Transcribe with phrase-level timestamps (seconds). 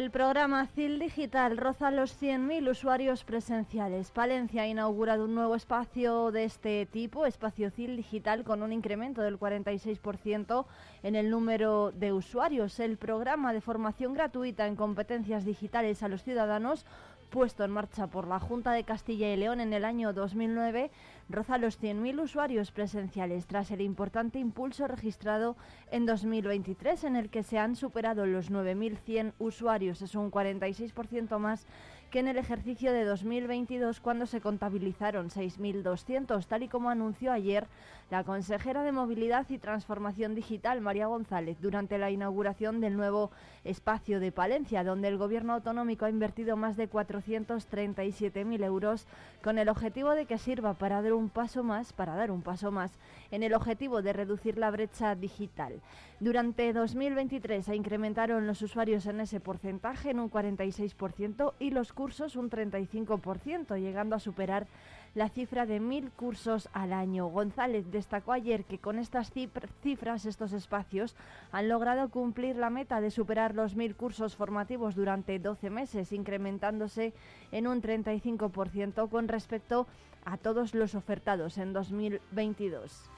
[0.00, 4.10] El programa CIL Digital roza los 100.000 usuarios presenciales.
[4.10, 9.20] Palencia ha inaugurado un nuevo espacio de este tipo, espacio CIL Digital, con un incremento
[9.20, 10.64] del 46%
[11.02, 12.80] en el número de usuarios.
[12.80, 16.86] El programa de formación gratuita en competencias digitales a los ciudadanos
[17.30, 20.90] puesto en marcha por la Junta de Castilla y León en el año 2009
[21.30, 25.56] roza los 100.000 usuarios presenciales tras el importante impulso registrado
[25.90, 30.02] en 2023 en el que se han superado los 9.100 usuarios.
[30.02, 31.66] Es un 46% más
[32.10, 37.68] que en el ejercicio de 2022 cuando se contabilizaron 6.200, tal y como anunció ayer
[38.10, 43.30] la consejera de Movilidad y Transformación Digital, María González, durante la inauguración del nuevo
[43.62, 49.06] espacio de Palencia, donde el Gobierno autonómico ha invertido más de 437.000 euros
[49.44, 52.72] con el objetivo de que sirva para dar un paso más, para dar un paso
[52.72, 52.90] más
[53.30, 55.80] en el objetivo de reducir la brecha digital.
[56.18, 62.34] Durante 2023 se incrementaron los usuarios en ese porcentaje en un 46% y los cursos
[62.34, 64.66] un 35%, llegando a superar
[65.14, 67.26] la cifra de mil cursos al año.
[67.26, 71.16] González destacó ayer que con estas cifras, estos espacios,
[71.52, 77.12] han logrado cumplir la meta de superar los mil cursos formativos durante 12 meses, incrementándose
[77.52, 79.86] en un 35% con respecto
[80.24, 83.10] a todos los ofertados en 2022.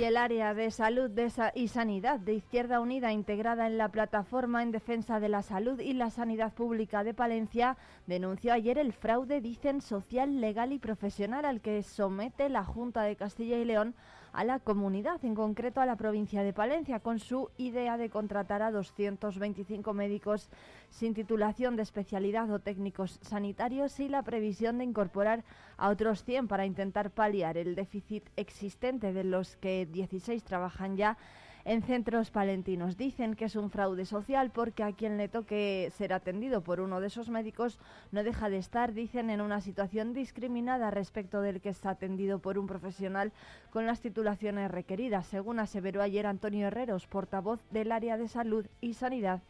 [0.00, 1.10] Y el área de salud
[1.54, 5.92] y sanidad de Izquierda Unida integrada en la plataforma en defensa de la salud y
[5.92, 11.60] la sanidad pública de Palencia denunció ayer el fraude, dicen, social, legal y profesional al
[11.60, 13.94] que somete la Junta de Castilla y León
[14.32, 18.62] a la comunidad, en concreto a la provincia de Palencia, con su idea de contratar
[18.62, 20.48] a 225 médicos
[20.90, 25.44] sin titulación de especialidad o técnicos sanitarios y la previsión de incorporar
[25.76, 31.16] a otros 100 para intentar paliar el déficit existente de los que 16 trabajan ya
[31.64, 32.96] en centros palentinos.
[32.96, 37.00] Dicen que es un fraude social porque a quien le toque ser atendido por uno
[37.00, 37.78] de esos médicos
[38.12, 42.58] no deja de estar, dicen, en una situación discriminada respecto del que está atendido por
[42.58, 43.32] un profesional
[43.70, 48.94] con las titulaciones requeridas, según aseveró ayer Antonio Herreros, portavoz del área de salud y
[48.94, 49.40] sanidad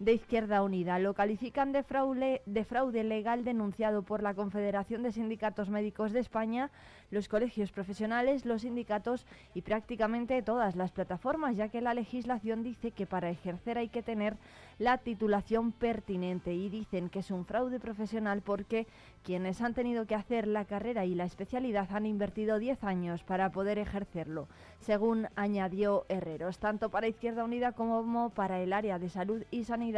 [0.00, 0.98] de Izquierda Unida.
[0.98, 6.20] Lo califican de fraude, de fraude legal denunciado por la Confederación de Sindicatos Médicos de
[6.20, 6.70] España,
[7.10, 12.92] los colegios profesionales, los sindicatos y prácticamente todas las plataformas, ya que la legislación dice
[12.92, 14.36] que para ejercer hay que tener
[14.78, 18.86] la titulación pertinente y dicen que es un fraude profesional porque
[19.22, 23.50] quienes han tenido que hacer la carrera y la especialidad han invertido 10 años para
[23.50, 29.42] poder ejercerlo, según añadió Herreros, tanto para Izquierda Unida como para el área de salud
[29.50, 29.89] y sanidad.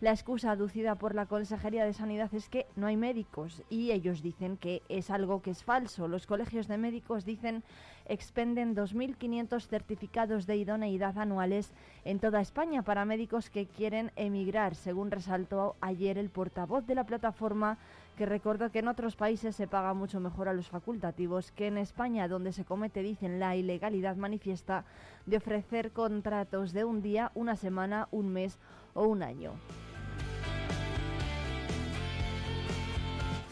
[0.00, 4.22] La excusa aducida por la Consejería de Sanidad es que no hay médicos y ellos
[4.22, 6.06] dicen que es algo que es falso.
[6.06, 7.64] Los colegios de médicos dicen
[8.06, 11.72] expenden 2.500 certificados de idoneidad anuales
[12.04, 17.04] en toda España para médicos que quieren emigrar, según resaltó ayer el portavoz de la
[17.04, 17.76] plataforma
[18.16, 21.78] que recordó que en otros países se paga mucho mejor a los facultativos que en
[21.78, 24.84] España, donde se comete, dicen, la ilegalidad manifiesta
[25.26, 28.58] de ofrecer contratos de un día, una semana, un mes
[29.06, 29.52] un año.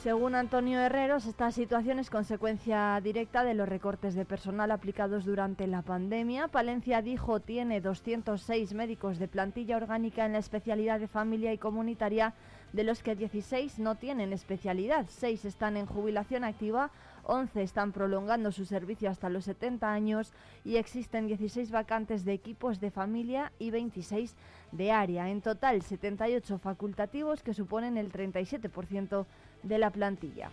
[0.06, 5.66] Según Antonio Herreros, esta situación es consecuencia directa de los recortes de personal aplicados durante
[5.66, 6.46] la pandemia.
[6.46, 12.34] Palencia dijo tiene 206 médicos de plantilla orgánica en la especialidad de familia y comunitaria
[12.72, 16.92] de los que 16 no tienen especialidad, 6 están en jubilación activa,
[17.26, 20.32] 11 están prolongando su servicio hasta los 70 años
[20.64, 24.34] y existen 16 vacantes de equipos de familia y 26
[24.72, 25.28] de área.
[25.28, 29.26] En total, 78 facultativos que suponen el 37%
[29.62, 30.50] de la plantilla.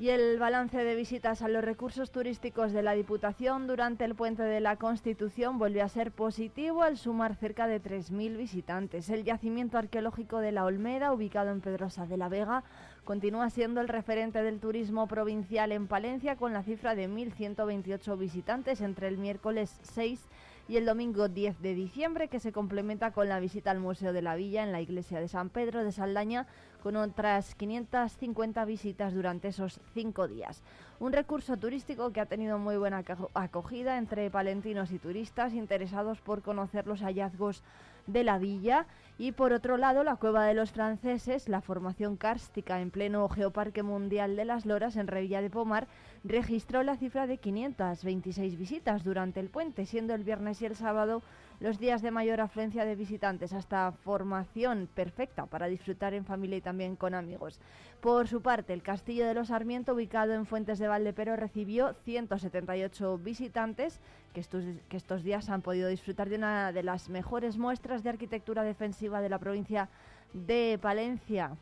[0.00, 4.44] Y el balance de visitas a los recursos turísticos de la Diputación durante el puente
[4.44, 9.10] de la Constitución volvió a ser positivo al sumar cerca de 3.000 visitantes.
[9.10, 12.62] El yacimiento arqueológico de la Olmeda, ubicado en Pedrosa de la Vega,
[13.02, 18.80] continúa siendo el referente del turismo provincial en Palencia con la cifra de 1.128 visitantes
[18.80, 20.28] entre el miércoles 6 y
[20.76, 24.36] el domingo 10 de diciembre, que se complementa con la visita al Museo de la
[24.36, 26.46] Villa en la iglesia de San Pedro de Saldaña,
[26.82, 30.62] con otras 550 visitas durante esos cinco días.
[31.00, 33.02] Un recurso turístico que ha tenido muy buena
[33.34, 37.62] acogida entre palentinos y turistas interesados por conocer los hallazgos
[38.08, 38.86] de la villa.
[39.16, 43.82] Y por otro lado la cueva de los franceses, la formación kárstica en pleno Geoparque
[43.82, 45.88] Mundial de las Loras en Revilla de Pomar,
[46.24, 51.22] registró la cifra de 526 visitas durante el puente, siendo el viernes y el sábado
[51.60, 56.60] los días de mayor afluencia de visitantes, hasta formación perfecta para disfrutar en familia y
[56.60, 57.60] también con amigos.
[58.00, 63.18] Por su parte, el Castillo de los Sarmiento, ubicado en Fuentes de Valdepero, recibió 178
[63.18, 64.00] visitantes
[64.32, 68.10] que estos, que estos días han podido disfrutar de una de las mejores muestras de
[68.10, 69.88] arquitectura defensiva de la provincia
[70.32, 71.56] de Palencia.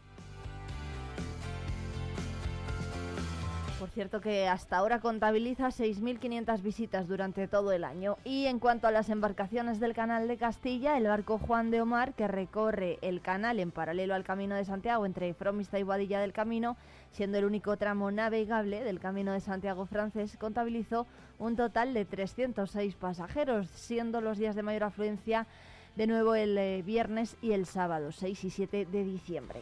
[3.87, 8.17] Por cierto que hasta ahora contabiliza 6.500 visitas durante todo el año.
[8.25, 12.12] Y en cuanto a las embarcaciones del Canal de Castilla, el barco Juan de Omar,
[12.15, 16.33] que recorre el canal en paralelo al Camino de Santiago entre Fromista y Boadilla del
[16.33, 16.77] Camino,
[17.12, 21.06] siendo el único tramo navegable del Camino de Santiago francés, contabilizó
[21.38, 25.47] un total de 306 pasajeros, siendo los días de mayor afluencia
[25.94, 29.61] de nuevo el eh, viernes y el sábado, 6 y 7 de diciembre.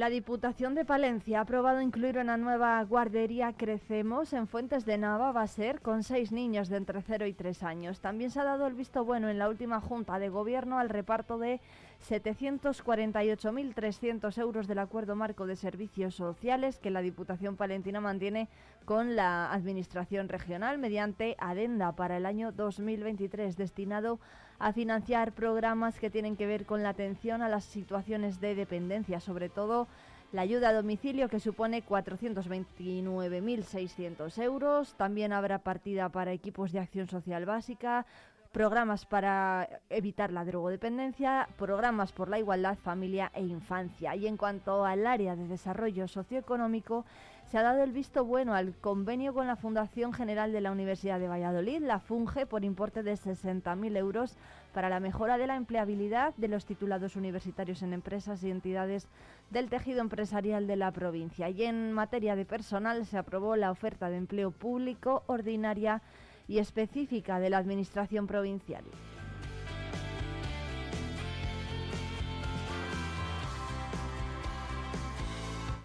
[0.00, 5.30] La Diputación de Palencia ha aprobado incluir una nueva guardería Crecemos en Fuentes de Nava,
[5.30, 8.00] va a ser con seis niños de entre 0 y 3 años.
[8.00, 11.36] También se ha dado el visto bueno en la última Junta de Gobierno al reparto
[11.36, 11.60] de
[12.08, 18.48] 748.300 euros del Acuerdo Marco de Servicios Sociales que la Diputación Palentina mantiene
[18.84, 24.20] con la Administración Regional mediante adenda para el año 2023 destinado
[24.58, 29.20] a financiar programas que tienen que ver con la atención a las situaciones de dependencia,
[29.20, 29.88] sobre todo
[30.32, 34.94] la ayuda a domicilio que supone 429.600 euros.
[34.94, 38.06] También habrá partida para equipos de acción social básica,
[38.52, 44.16] programas para evitar la drogodependencia, programas por la igualdad, familia e infancia.
[44.16, 47.04] Y en cuanto al área de desarrollo socioeconómico,
[47.46, 51.18] se ha dado el visto bueno al convenio con la Fundación General de la Universidad
[51.18, 54.36] de Valladolid, la FUNGE, por importe de 60.000 euros
[54.72, 59.08] para la mejora de la empleabilidad de los titulados universitarios en empresas y entidades
[59.50, 61.48] del tejido empresarial de la provincia.
[61.48, 66.02] Y en materia de personal se aprobó la oferta de empleo público ordinaria
[66.50, 68.82] y específica de la Administración provincial.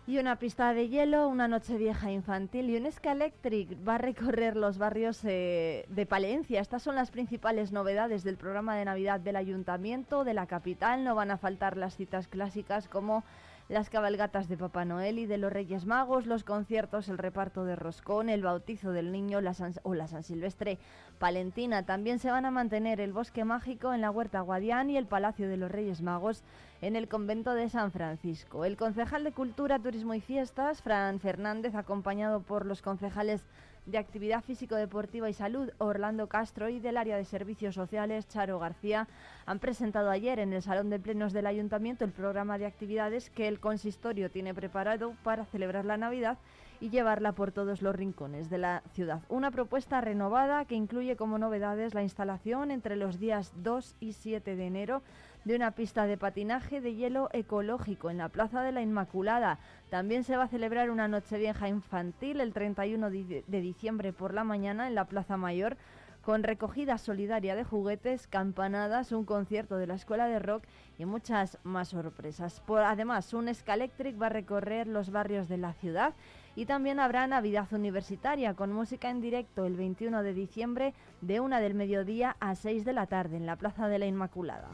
[0.08, 4.56] Y una pista de hielo, una noche vieja infantil y un Electric va a recorrer
[4.56, 6.62] los barrios eh, de Palencia.
[6.62, 11.04] Estas son las principales novedades del programa de Navidad del Ayuntamiento de la capital.
[11.04, 13.24] No van a faltar las citas clásicas como
[13.68, 17.76] las cabalgatas de Papá Noel y de los Reyes Magos, los conciertos, el reparto de
[17.76, 20.78] roscón, el bautizo del niño la o la San Silvestre
[21.18, 21.84] Palentina.
[21.84, 25.50] También se van a mantener el Bosque Mágico en la Huerta Guadián y el Palacio
[25.50, 26.44] de los Reyes Magos
[26.82, 28.66] en el convento de San Francisco.
[28.66, 33.48] El concejal de Cultura, Turismo y Fiestas, Fran Fernández, acompañado por los concejales
[33.86, 39.08] de Actividad Físico-Deportiva y Salud, Orlando Castro, y del área de Servicios Sociales, Charo García,
[39.46, 43.48] han presentado ayer en el Salón de Plenos del Ayuntamiento el programa de actividades que
[43.48, 46.38] el consistorio tiene preparado para celebrar la Navidad
[46.82, 49.22] y llevarla por todos los rincones de la ciudad.
[49.30, 54.56] Una propuesta renovada que incluye como novedades la instalación entre los días 2 y 7
[54.56, 55.02] de enero
[55.46, 59.60] de una pista de patinaje de hielo ecológico en la Plaza de la Inmaculada.
[59.90, 64.44] También se va a celebrar una noche vieja infantil el 31 de diciembre por la
[64.44, 65.78] mañana en la Plaza Mayor
[66.26, 70.64] con recogida solidaria de juguetes, campanadas, un concierto de la escuela de rock
[70.98, 72.62] y muchas más sorpresas.
[72.62, 76.16] Por, además, un Electric va a recorrer los barrios de la ciudad
[76.56, 81.60] y también habrá Navidad Universitaria con música en directo el 21 de diciembre de una
[81.60, 84.70] del mediodía a 6 de la tarde en la Plaza de la Inmaculada.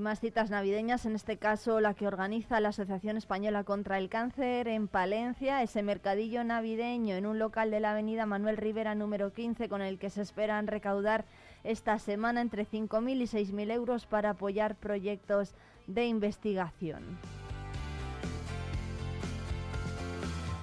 [0.00, 4.08] Y más citas navideñas, en este caso la que organiza la Asociación Española contra el
[4.08, 9.34] Cáncer en Palencia, ese mercadillo navideño en un local de la avenida Manuel Rivera número
[9.34, 11.26] 15 con el que se esperan recaudar
[11.64, 15.54] esta semana entre 5.000 y 6.000 euros para apoyar proyectos
[15.86, 17.18] de investigación.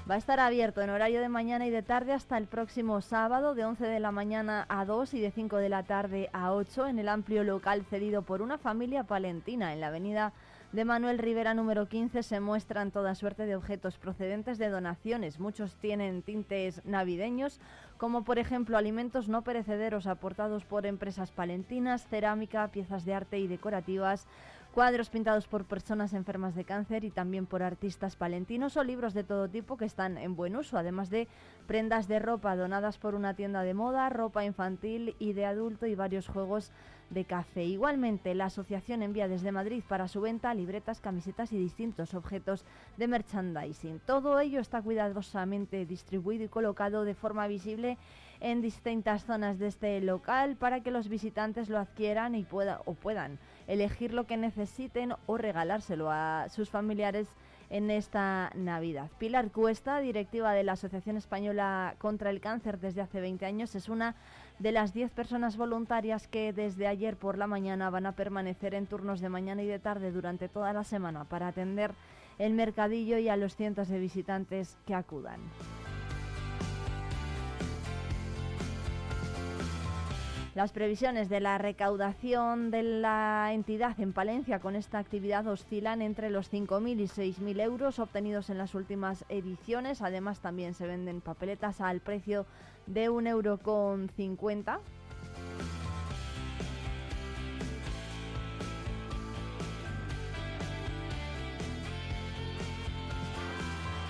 [0.09, 3.55] Va a estar abierto en horario de mañana y de tarde hasta el próximo sábado
[3.55, 6.87] de 11 de la mañana a 2 y de 5 de la tarde a 8
[6.87, 10.31] en el amplio local cedido por una familia palentina en la avenida
[10.71, 15.39] de Manuel Rivera número 15 se muestran toda suerte de objetos procedentes de donaciones.
[15.39, 17.59] Muchos tienen tintes navideños,
[17.97, 23.47] como por ejemplo alimentos no perecederos aportados por empresas palentinas, cerámica, piezas de arte y
[23.47, 24.27] decorativas,
[24.77, 29.23] cuadros pintados por personas enfermas de cáncer y también por artistas palentinos o libros de
[29.23, 31.27] todo tipo que están en buen uso, además de
[31.65, 35.95] prendas de ropa donadas por una tienda de moda, ropa infantil y de adulto y
[35.95, 36.71] varios juegos
[37.09, 37.63] de café.
[37.63, 42.63] Igualmente, la asociación envía desde Madrid para su venta libretas, camisetas y distintos objetos
[42.97, 43.99] de merchandising.
[44.05, 47.97] Todo ello está cuidadosamente distribuido y colocado de forma visible
[48.41, 52.93] en distintas zonas de este local para que los visitantes lo adquieran y pueda, o
[52.93, 57.27] puedan elegir lo que necesiten o regalárselo a sus familiares
[57.69, 59.09] en esta Navidad.
[59.17, 63.89] Pilar Cuesta, directiva de la Asociación Española contra el Cáncer desde hace 20 años, es
[63.89, 64.15] una
[64.59, 68.87] de las 10 personas voluntarias que desde ayer por la mañana van a permanecer en
[68.87, 71.91] turnos de mañana y de tarde durante toda la semana para atender
[72.39, 75.41] el mercadillo y a los cientos de visitantes que acudan.
[80.57, 86.31] Las previsiones de la recaudación de la entidad en Palencia con esta actividad oscilan entre
[86.31, 90.01] los 5.000 y 6.000 euros obtenidos en las últimas ediciones.
[90.01, 92.47] Además, también se venden papeletas al precio
[92.87, 93.59] de 1,50 euro.
[93.59, 94.09] Con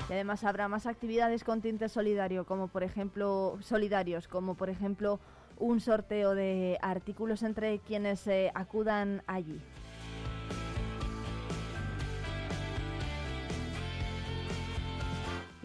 [0.10, 5.20] Y además habrá más actividades con tinte solidario, como por ejemplo solidarios, como por ejemplo
[5.60, 9.60] un sorteo de artículos entre quienes eh, acudan allí.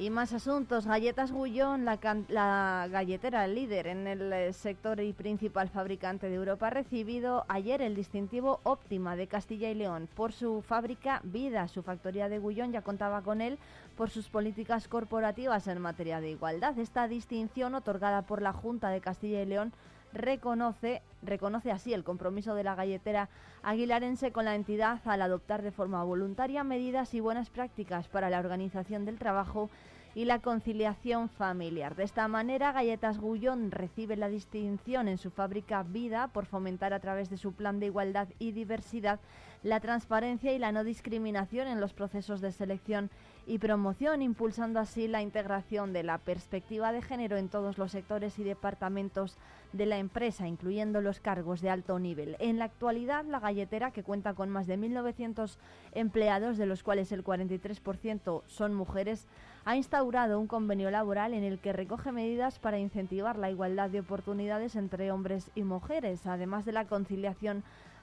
[0.02, 0.84] Y más asuntos.
[0.84, 1.96] Galletas Gullón, la,
[2.28, 7.80] la, galletera líder en el eh, sector y principal fabricante de Europa, ha recibido ayer
[7.82, 11.68] el distintivo Óptima de Castilla y León por su fábrica Vida.
[11.68, 13.60] Su factoría de Gullón ya contaba con él
[13.96, 16.78] por sus políticas corporativas en materia de igualdad.
[16.78, 19.72] Esta distinción, otorgada por la Junta de Castilla y León,
[20.12, 23.28] reconoce, reconoce así el compromiso de la galletera
[23.62, 28.40] aguilarense con la entidad al adoptar de forma voluntaria medidas y buenas prácticas para la
[28.40, 29.70] organización del trabajo
[30.14, 31.96] y la conciliación familiar.
[31.96, 37.00] De esta manera, Galletas Gullón recibe la distinción en su fábrica Vida por fomentar a
[37.00, 39.20] través de su plan de igualdad y diversidad
[39.62, 43.10] la transparencia y la no discriminación en los procesos de selección
[43.46, 48.38] y promoción, impulsando así la integración de la perspectiva de género en todos los sectores
[48.38, 49.38] y departamentos
[49.72, 52.36] de la empresa, incluyendo los cargos de alto nivel.
[52.40, 55.56] En la actualidad, la galletera, que cuenta con más de 1.900
[55.92, 59.26] empleados, de los cuales el 43% son mujeres,
[59.64, 64.00] ha instaurado un convenio laboral en el que recoge medidas para incentivar la igualdad de
[64.00, 67.62] oportunidades entre hombres y mujeres, además de la conciliación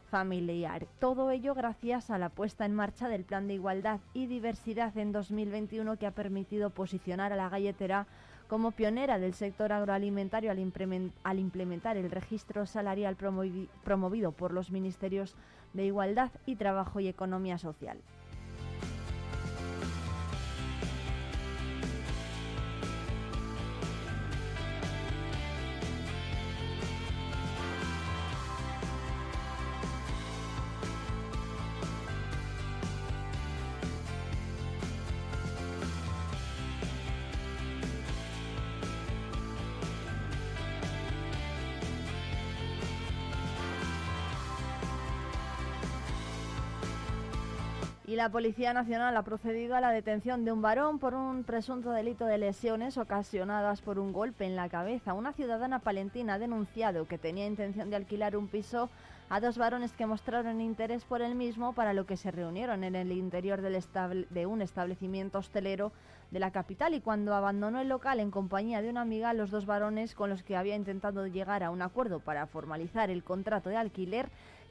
[0.09, 0.87] familiar.
[0.99, 5.11] Todo ello gracias a la puesta en marcha del Plan de Igualdad y Diversidad en
[5.11, 8.07] 2021 que ha permitido posicionar a la galletera
[8.47, 15.35] como pionera del sector agroalimentario al, implementar el registro salarial promovido por los Ministerios
[15.73, 17.99] de Igualdad y Trabajo y Economía Social.
[48.19, 52.25] La Policía Nacional ha procedido a la detención de un varón por un presunto delito
[52.25, 55.13] de lesiones ocasionadas por un golpe en la cabeza.
[55.13, 58.89] Una ciudadana palentina ha denunciado que tenía intención de alquilar un piso
[59.29, 62.97] a dos varones que mostraron interés por el mismo, para lo que se reunieron en
[62.97, 63.81] el interior del
[64.29, 65.93] de un establecimiento hostelero
[66.31, 69.65] de la capital y cuando abandonó el local en compañía de una amiga, los dos
[69.65, 73.77] varones con los que había intentado llegar a un acuerdo para formalizar el contrato de
[73.77, 74.29] alquiler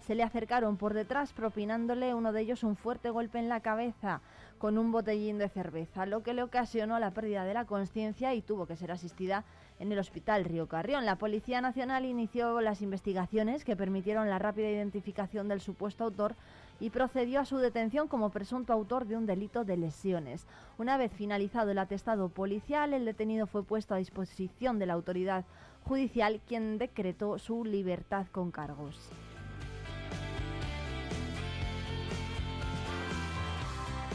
[0.09, 4.23] se le acercaron por detrás propinándole uno de ellos un fuerte golpe en la cabeza
[4.57, 8.41] con un botellín de cerveza, lo que le ocasionó la pérdida de la conciencia y
[8.41, 9.45] tuvo que ser asistida
[9.79, 11.05] en el Hospital Río Carrión.
[11.05, 16.37] La Policía Nacional inició las investigaciones que permitieron la rápida identificación del supuesto autor
[16.81, 20.47] y procedió a su detención como presunto autor de un delito de lesiones.
[20.79, 25.45] Una vez finalizado el atestado policial, el detenido fue puesto a disposición de la autoridad
[25.85, 29.13] judicial, quien decretó su libertad con cargos.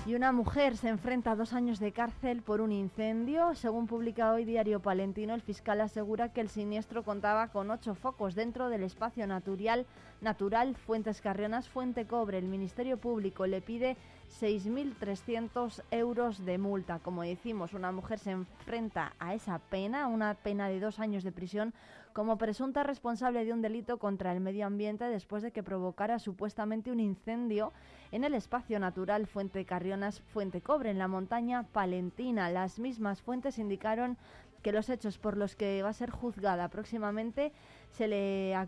[0.05, 3.55] Y una mujer se enfrenta a dos años de cárcel por un incendio.
[3.55, 8.35] Según publica hoy Diario Palentino, el fiscal asegura que el siniestro contaba con ocho focos
[8.35, 9.85] dentro del espacio natural,
[10.19, 12.37] natural Fuentes Carrionas Fuente Cobre.
[12.37, 13.95] El Ministerio Público le pide
[14.41, 16.99] 6.300 euros de multa.
[16.99, 21.31] Como decimos, una mujer se enfrenta a esa pena, una pena de dos años de
[21.31, 21.73] prisión,
[22.13, 26.91] como presunta responsable de un delito contra el medio ambiente después de que provocara supuestamente
[26.91, 27.73] un incendio
[28.11, 32.49] en el espacio natural Fuente Carrionas Fuente Cobre, en la montaña palentina.
[32.51, 34.17] Las mismas fuentes indicaron
[34.63, 37.51] que los hechos por los que va a ser juzgada próximamente
[37.91, 38.65] se le eh,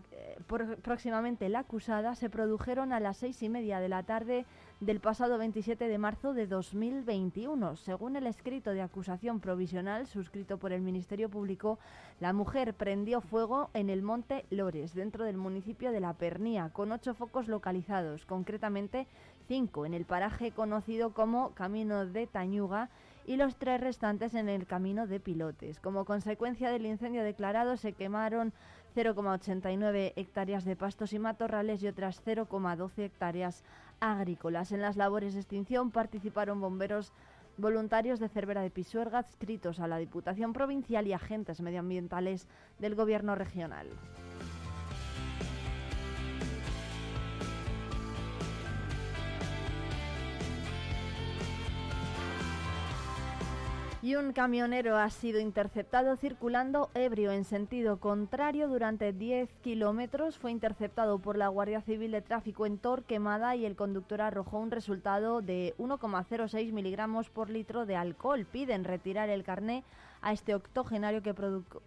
[0.82, 4.44] próximamente la acusada se produjeron a las seis y media de la tarde
[4.80, 7.76] del pasado 27 de marzo de 2021.
[7.76, 11.78] Según el escrito de acusación provisional suscrito por el Ministerio Público,
[12.20, 16.92] la mujer prendió fuego en el monte Lores, dentro del municipio de La Pernía, con
[16.92, 19.06] ocho focos localizados, concretamente
[19.48, 22.90] cinco en el paraje conocido como Camino de Tañuga
[23.26, 25.80] y los tres restantes en el Camino de Pilotes.
[25.80, 28.52] Como consecuencia del incendio declarado, se quemaron
[28.94, 33.62] 0,89 hectáreas de pastos y matorrales y otras 0,12 hectáreas
[34.00, 34.72] agrícolas.
[34.72, 37.12] En las labores de extinción participaron bomberos
[37.56, 42.48] voluntarios de Cervera de Pisuerga adscritos a la Diputación Provincial y agentes medioambientales
[42.78, 43.88] del Gobierno regional.
[54.06, 60.38] Y un camionero ha sido interceptado circulando ebrio en sentido contrario durante 10 kilómetros.
[60.38, 64.70] Fue interceptado por la Guardia Civil de Tráfico en Torquemada y el conductor arrojó un
[64.70, 68.46] resultado de 1,06 miligramos por litro de alcohol.
[68.46, 69.82] Piden retirar el carné
[70.22, 71.34] a este octogenario que,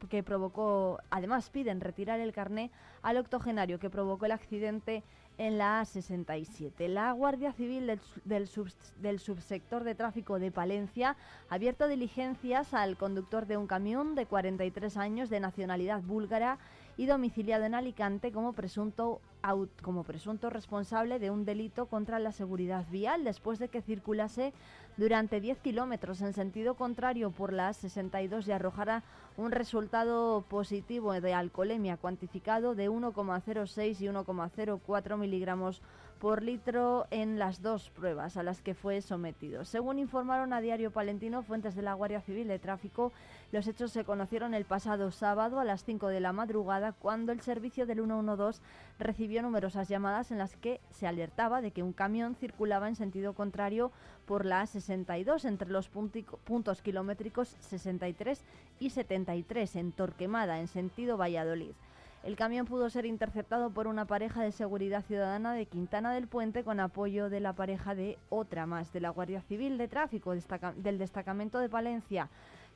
[0.09, 2.69] que provocó, además piden retirar el carné
[3.01, 5.03] al octogenario que provocó el accidente
[5.39, 6.87] en la A67.
[6.89, 11.15] La Guardia Civil del, subsector de tráfico de Palencia
[11.49, 16.59] ha abierto diligencias al conductor de un camión de 43 años de nacionalidad búlgara
[16.97, 19.21] y domiciliado en Alicante como presunto
[20.49, 24.51] responsable de un delito contra la seguridad vial después de que circulase
[24.99, 29.03] durante 10 kilómetros en sentido contrario por las 62 y arrojara
[29.37, 35.81] un resultado positivo de alcoholemia cuantificado de 1,06 y 1,04 miligramos
[36.19, 39.63] por litro en las dos pruebas a las que fue sometido.
[39.63, 43.13] Según informaron a Diario Palentino fuentes de la Guardia Civil de Tráfico,
[43.51, 47.41] los hechos se conocieron el pasado sábado a las 5 de la madrugada cuando el
[47.41, 48.61] servicio del 112
[48.99, 53.33] recibió numerosas llamadas en las que se alertaba de que un camión circulaba en sentido
[53.33, 53.91] contrario
[54.27, 58.43] por la A62 entre los puntos kilométricos 63
[58.79, 61.71] y 73 en Torquemada en sentido Valladolid.
[62.21, 66.65] El camión pudo ser interceptado por una pareja de seguridad ciudadana de Quintana del Puente
[66.65, 70.97] con apoyo de la pareja de otra más de la Guardia Civil de Tráfico del
[70.97, 72.29] destacamento de Palencia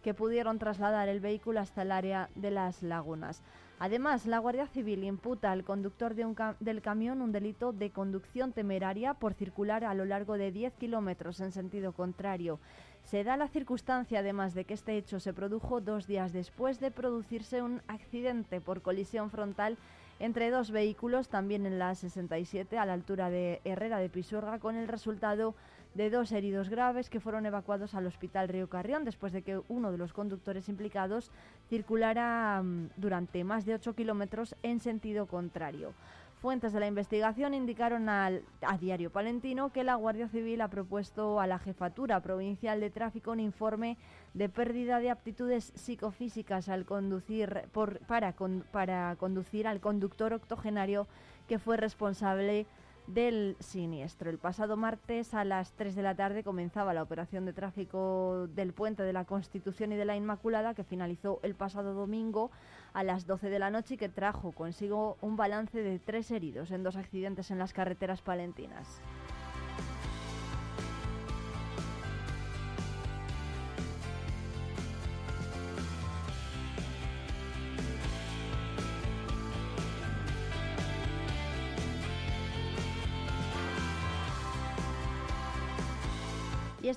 [0.04, 3.42] que pudieron trasladar el vehículo hasta el área de las lagunas.
[3.80, 9.34] Además, la Guardia Civil imputa al conductor del camión un delito de conducción temeraria por
[9.34, 12.60] circular a lo largo de 10 kilómetros en sentido contrario.
[13.04, 16.92] Se da la circunstancia, además, de que este hecho se produjo dos días después de
[16.92, 19.78] producirse un accidente por colisión frontal
[20.20, 24.76] entre dos vehículos, también en la 67, a la altura de Herrera de Pisuerga, con
[24.76, 25.56] el resultado
[25.96, 29.92] de dos heridos graves que fueron evacuados al Hospital Río Carrión después de que uno
[29.92, 31.32] de los conductores implicados
[31.70, 35.94] circulara mm, durante más de 8 kilómetros en sentido contrario.
[36.42, 41.40] Fuentes de la investigación indicaron al, a Diario Palentino que la Guardia Civil ha propuesto
[41.40, 43.98] a la Jefatura Provincial de Tráfico un informe
[44.34, 47.70] de pérdida de aptitudes psicofísicas al conducir
[48.08, 48.34] para,
[48.74, 51.08] para conducir al conductor octogenario
[51.48, 52.66] que fue responsable
[53.08, 54.30] del siniestro.
[54.30, 58.74] El pasado martes a las 3 de la tarde comenzaba la operación de tráfico del
[58.74, 62.52] puente de la Constitución y de la Inmaculada que finalizó el pasado domingo
[62.94, 66.72] a las 12 de la noche y que trajo consigo un balance de tres heridos
[66.72, 69.02] en dos accidentes en las carreteras palentinas.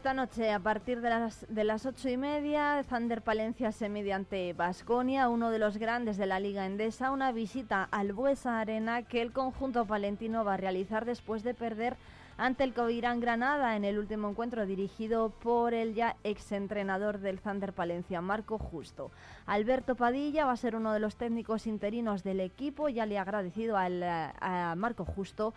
[0.07, 4.53] Esta noche, a partir de las, de las ocho y media, Thunder Palencia se mediante
[4.53, 9.21] Basconia, uno de los grandes de la Liga Endesa, una visita al Buesa Arena que
[9.21, 11.97] el conjunto palentino va a realizar después de perder
[12.39, 17.73] ante el Covirán Granada en el último encuentro dirigido por el ya exentrenador del Thunder
[17.73, 19.11] Palencia, Marco Justo.
[19.45, 23.23] Alberto Padilla va a ser uno de los técnicos interinos del equipo, ya le ha
[23.23, 25.53] agradecido al, a Marco Justo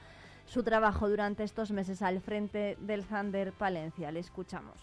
[0.49, 4.11] su trabajo durante estos meses al frente del Thunder Palencia.
[4.11, 4.77] Le escuchamos.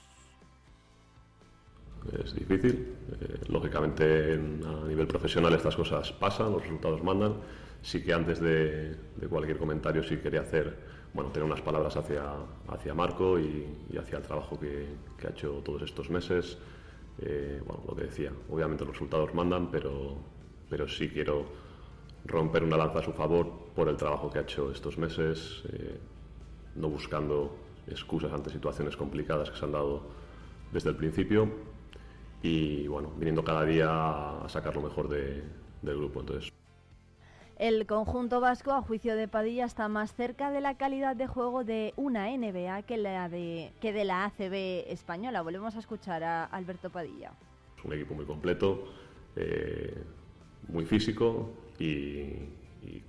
[2.23, 7.35] Es difícil, eh, lógicamente a nivel profesional estas cosas pasan, los resultados mandan.
[7.83, 8.97] Sí que antes de,
[9.29, 10.77] cualquier comentario sí quería hacer,
[11.13, 12.23] bueno, tener unas palabras hacia,
[12.69, 13.67] hacia Marco y,
[13.99, 14.87] hacia el trabajo que,
[15.27, 16.59] ha hecho todos estos meses.
[17.21, 20.17] Eh, bueno, lo que decía, obviamente los resultados mandan, pero,
[20.71, 21.47] pero sí quiero
[22.25, 25.99] romper una lanza a su favor por el trabajo que ha hecho estos meses, eh,
[26.75, 27.55] no buscando
[27.87, 30.03] excusas ante situaciones complicadas que se han dado
[30.73, 31.49] desde el principio
[32.43, 35.45] y bueno, viniendo cada día a sacar lo mejor del
[35.83, 36.21] grupo.
[36.21, 36.53] Entonces.
[37.59, 41.65] El conjunto vasco, a juicio de Padilla, está más cerca de la calidad de juego
[41.65, 45.43] de una NBA que, la de, que de la ACB española.
[45.43, 47.33] Volvemos a escuchar a Alberto Padilla.
[47.79, 48.85] Es un equipo muy completo,
[49.37, 50.03] eh,
[50.69, 52.35] muy físico, y,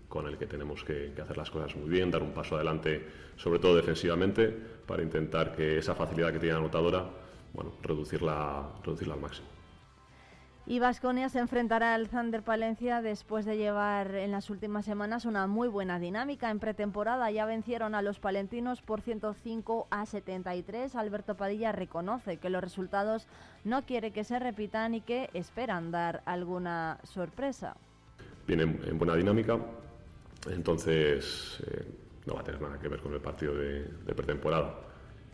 [0.07, 3.59] con el que tenemos que, hacer las cosas muy bien, dar un paso adelante, sobre
[3.59, 4.49] todo defensivamente,
[4.85, 7.09] para intentar que esa facilidad que tiene la anotadora,
[7.53, 9.47] bueno, reducirla, reducirla al máximo.
[10.69, 15.47] Y Vasconia se enfrentará al Thunder Palencia después de llevar en las últimas semanas una
[15.47, 16.51] muy buena dinámica.
[16.51, 20.93] En pretemporada ya vencieron a los palentinos por 105 a 73.
[20.97, 23.29] Alberto Padilla reconoce que los resultados
[23.63, 27.77] no quiere que se repitan y que esperan dar alguna sorpresa
[28.47, 29.59] viene en, buena dinámica,
[30.49, 31.85] entonces eh,
[32.25, 33.83] no va a tener nada que ver con el partido de,
[34.15, 34.73] pretemporada.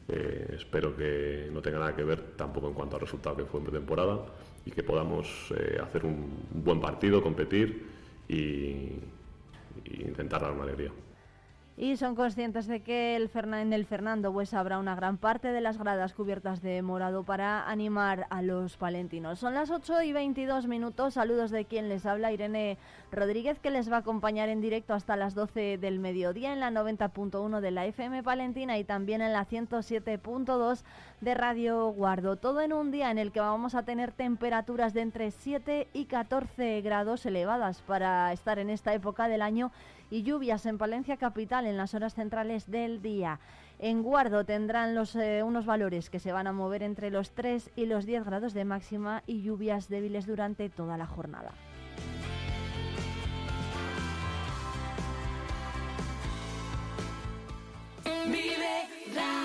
[0.07, 3.59] Eh, espero que no tenga nada que ver tampoco en cuanto al resultado que fue
[3.59, 4.25] en pretemporada
[4.65, 7.87] y que podamos eh, hacer un, buen partido, competir
[8.27, 8.89] y,
[9.85, 10.91] intentar dar una alegría
[11.75, 15.61] y son conscientes de que el en el Fernando pues habrá una gran parte de
[15.61, 19.39] las gradas cubiertas de morado para animar a los palentinos.
[19.39, 21.15] Son las 8 y 22 minutos.
[21.15, 22.77] Saludos de quien les habla, Irene
[23.13, 26.71] Rodríguez, que les va a acompañar en directo hasta las 12 del mediodía en la
[26.71, 30.83] 90.1 de la FM Palentina y también en la 107.2
[31.21, 32.35] de Radio Guardo.
[32.35, 36.05] Todo en un día en el que vamos a tener temperaturas de entre 7 y
[36.05, 39.71] 14 grados elevadas para estar en esta época del año
[40.09, 43.39] y lluvias en Palencia Capital en las horas centrales del día.
[43.79, 47.85] En Guardo tendrán eh, unos valores que se van a mover entre los 3 y
[47.85, 51.51] los 10 grados de máxima y lluvias débiles durante toda la jornada.
[59.15, 59.42] Loud.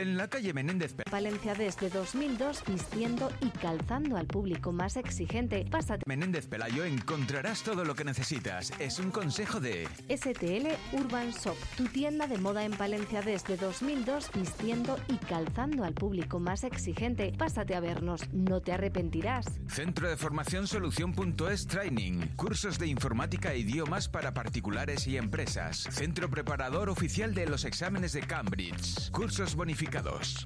[0.00, 5.66] En la calle Menéndez Palencia desde 2002 vistiendo y calzando al público más exigente.
[5.70, 6.04] Pásate.
[6.06, 8.72] Menéndez Pelayo encontrarás todo lo que necesitas.
[8.78, 14.30] Es un consejo de STL Urban Shop, tu tienda de moda en Palencia desde 2002
[14.34, 17.34] vistiendo y calzando al público más exigente.
[17.36, 19.44] Pásate a vernos, no te arrepentirás.
[19.68, 25.86] Centro de Formación Solución.es Training, cursos de informática e idiomas para particulares y empresas.
[25.90, 29.10] Centro preparador oficial de los exámenes de Cambridge.
[29.10, 29.89] Cursos bonificados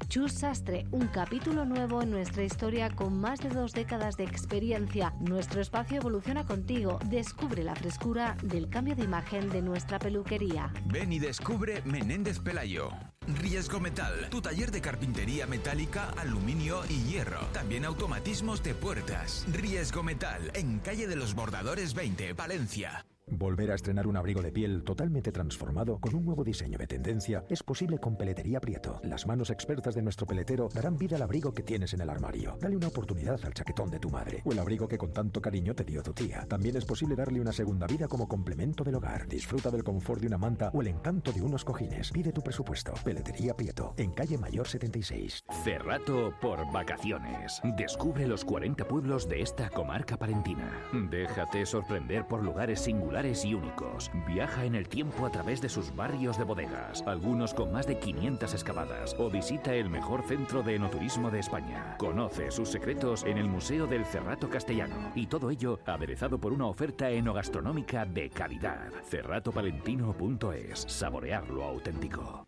[0.09, 5.13] Chus Sastre, un capítulo nuevo en nuestra historia con más de dos décadas de experiencia.
[5.21, 6.99] Nuestro espacio evoluciona contigo.
[7.07, 10.73] Descubre la frescura del cambio de imagen de nuestra peluquería.
[10.87, 12.91] Ven y descubre Menéndez Pelayo.
[13.27, 17.41] Riesgo Metal, tu taller de carpintería metálica, aluminio y hierro.
[17.53, 19.45] También automatismos de puertas.
[19.53, 23.05] Riesgo Metal, en calle de los Bordadores 20, Valencia.
[23.27, 27.43] Volver a estrenar un abrigo de piel totalmente transformado con un nuevo diseño de tendencia
[27.49, 29.01] es posible con Peletería Prieto.
[29.03, 32.59] Las manos expertas de nuestro peletero darán vida al abrigo que tienes en el armario.
[32.61, 35.75] Dale una oportunidad al chaquetón de tu madre o el abrigo que con tanto cariño
[35.75, 36.45] te dio tu tía.
[36.47, 39.27] También es posible darle una segunda vida como complemento del hogar.
[39.27, 42.11] Disfruta del confort de una manta o el encanto de unos cojines.
[42.11, 42.93] Pide tu presupuesto.
[43.05, 45.45] Peletería Prieto, en calle Mayor 76.
[45.65, 47.63] Cerrato por vacaciones.
[47.79, 50.83] Descubre los 40 pueblos de esta comarca palentina.
[51.11, 54.11] Déjate sorprender por lugares singulares y únicos.
[54.27, 57.97] Viaja en el tiempo a través de sus barrios de bodegas, algunos con más de
[57.97, 61.95] 500 excavadas, o visita el mejor centro de enoturismo de España.
[61.97, 66.67] Conoce sus secretos en el Museo del Cerrato Castellano y todo ello aderezado por una
[66.67, 68.91] oferta enogastronómica de calidad.
[69.09, 70.81] Cerratopalentino.es.
[70.89, 72.47] Saborear lo auténtico.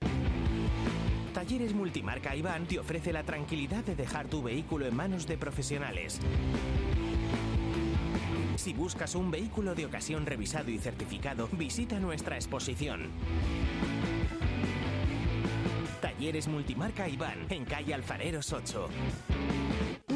[1.32, 6.18] Talleres Multimarca Iván te ofrece la tranquilidad de dejar tu vehículo en manos de profesionales.
[8.56, 13.10] Si buscas un vehículo de ocasión revisado y certificado, visita nuestra exposición.
[16.16, 18.88] Talleres Multimarca Iván, en calle Alfareros 8.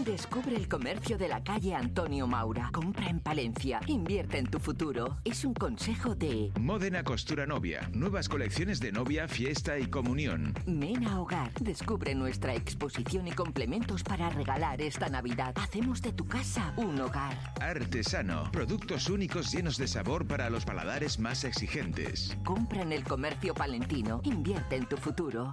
[0.03, 2.71] Descubre el comercio de la calle Antonio Maura.
[2.73, 3.81] Compra en Palencia.
[3.87, 5.19] Invierte en tu futuro.
[5.25, 7.91] Es un consejo de Modena Costura Novia.
[7.93, 10.55] Nuevas colecciones de novia, fiesta y comunión.
[10.65, 11.53] Mena Hogar.
[11.61, 15.53] Descubre nuestra exposición y complementos para regalar esta Navidad.
[15.57, 17.37] Hacemos de tu casa un hogar.
[17.61, 18.51] Artesano.
[18.53, 22.39] Productos únicos llenos de sabor para los paladares más exigentes.
[22.43, 24.23] Compra en el comercio palentino.
[24.25, 25.53] Invierte en tu futuro.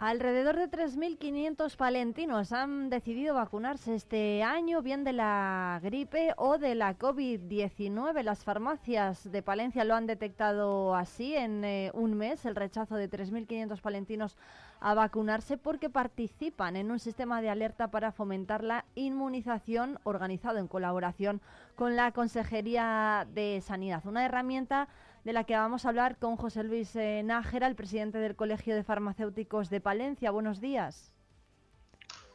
[0.00, 6.74] Alrededor de 3.500 palentinos han decidido vacunarse este año, bien de la gripe o de
[6.74, 8.22] la COVID-19.
[8.22, 13.10] Las farmacias de Palencia lo han detectado así en eh, un mes, el rechazo de
[13.10, 14.38] 3.500 palentinos
[14.80, 20.66] a vacunarse porque participan en un sistema de alerta para fomentar la inmunización organizado en
[20.66, 21.42] colaboración
[21.76, 24.06] con la Consejería de Sanidad.
[24.06, 24.88] Una herramienta
[25.24, 28.74] de la que vamos a hablar con José Luis eh, Nájera, el presidente del Colegio
[28.74, 30.30] de Farmacéuticos de Palencia.
[30.30, 31.12] Buenos días.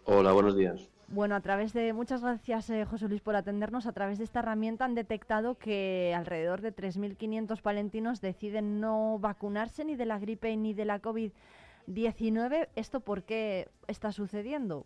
[0.03, 0.89] Hola, buenos días.
[1.07, 4.39] Bueno, a través de, muchas gracias eh, José Luis por atendernos, a través de esta
[4.39, 10.55] herramienta han detectado que alrededor de 3.500 palentinos deciden no vacunarse ni de la gripe
[10.57, 12.69] ni de la COVID-19.
[12.75, 14.85] ¿Esto por qué está sucediendo?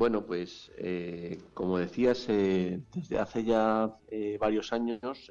[0.00, 5.30] Bueno, pues eh, como decías, eh, desde hace ya eh, varios años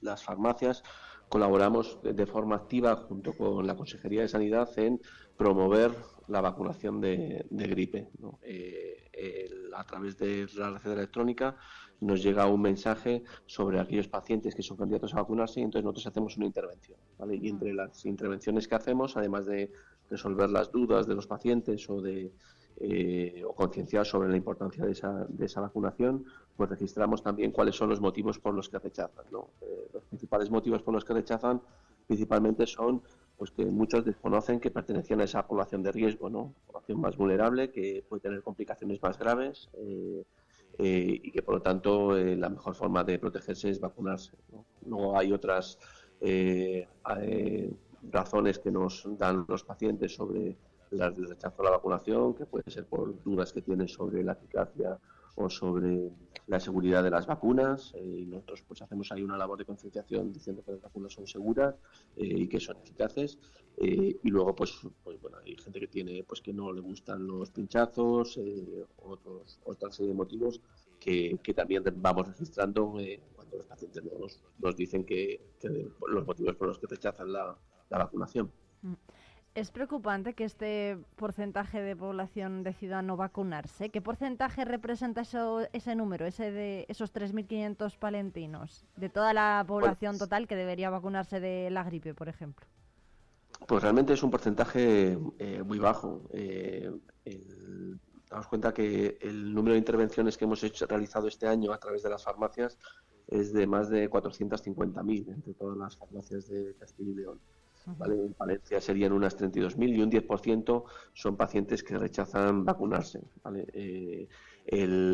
[0.00, 0.82] las farmacias
[1.28, 5.00] colaboramos de forma activa junto con la Consejería de Sanidad en
[5.36, 5.92] promover
[6.26, 8.08] la vacunación de, gripe.
[9.72, 11.56] a través de la receta electrónica
[12.00, 16.08] nos llega un mensaje sobre aquellos pacientes que son candidatos a vacunarse y entonces nosotros
[16.08, 16.98] hacemos una intervención.
[17.40, 19.70] Y entre las intervenciones que hacemos, además de
[20.10, 22.32] resolver las dudas de los pacientes o de
[22.80, 26.24] eh, o concienciar sobre la importancia de esa, de esa vacunación,
[26.56, 29.24] pues registramos también cuáles son los motivos por los que rechazan.
[29.62, 31.60] Eh, los principales motivos por los que rechazan
[32.06, 33.02] principalmente son
[33.36, 36.54] pues que muchos desconocen que pertenecían a esa población de riesgo, ¿no?
[36.68, 40.24] población más vulnerable, que puede tener complicaciones más graves eh,
[40.78, 44.32] y que por lo tanto la mejor forma de protegerse es vacunarse.
[44.52, 44.64] ¿no?
[44.86, 45.80] Luego hay otras
[48.10, 50.56] razones que nos dan los pacientes sobre
[50.90, 54.98] el rechazo a la vacunación, que puede ser por dudas que tienen sobre la eficacia
[55.40, 56.10] o sobre
[56.48, 57.92] la seguridad de las vacunas.
[57.94, 61.26] Eh, y nosotros pues hacemos ahí una labor de concienciación diciendo que las vacunas son
[61.26, 61.76] seguras
[62.16, 63.38] eh, y que son eficaces.
[63.76, 67.26] Eh, y luego pues, pues bueno, hay gente que tiene pues que no le gustan
[67.26, 68.38] los pinchazos,
[68.96, 70.60] otros, otra serie de motivos
[70.98, 72.94] que, que también vamos registrando
[73.36, 75.40] cuando los pacientes nos, nos dicen que,
[76.08, 77.56] los motivos por los que rechazan la,
[77.90, 78.50] la vacunación.
[78.82, 78.94] Mm.
[79.54, 83.90] Es preocupante que este porcentaje de población decida no vacunarse.
[83.90, 90.12] ¿Qué porcentaje representa eso, ese número, ese de esos 3.500 palentinos, de toda la población
[90.12, 92.66] pues total que debería vacunarse de la gripe, por ejemplo?
[93.66, 96.22] Pues realmente es un porcentaje eh, muy bajo.
[96.32, 96.92] Eh,
[98.30, 102.02] damos cuenta que el número de intervenciones que hemos hecho, realizado este año a través
[102.02, 102.78] de las farmacias
[103.26, 107.40] es de más de 450.000 entre todas las farmacias de Castilla y León.
[107.88, 113.20] En Valencia serían unas 32.000 y un 10% son pacientes que rechazan vacunarse.
[113.72, 114.28] Eh,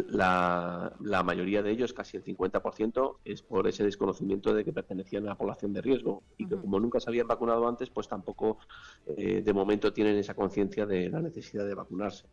[0.08, 5.24] la, la, mayoría de ellos, casi el 50%, es por ese desconocimiento de que pertenecían
[5.26, 8.58] a la población de riesgo y que como nunca se habían vacunado antes, pues tampoco
[9.06, 12.26] eh, de momento tienen esa conciencia de la necesidad de vacunarse.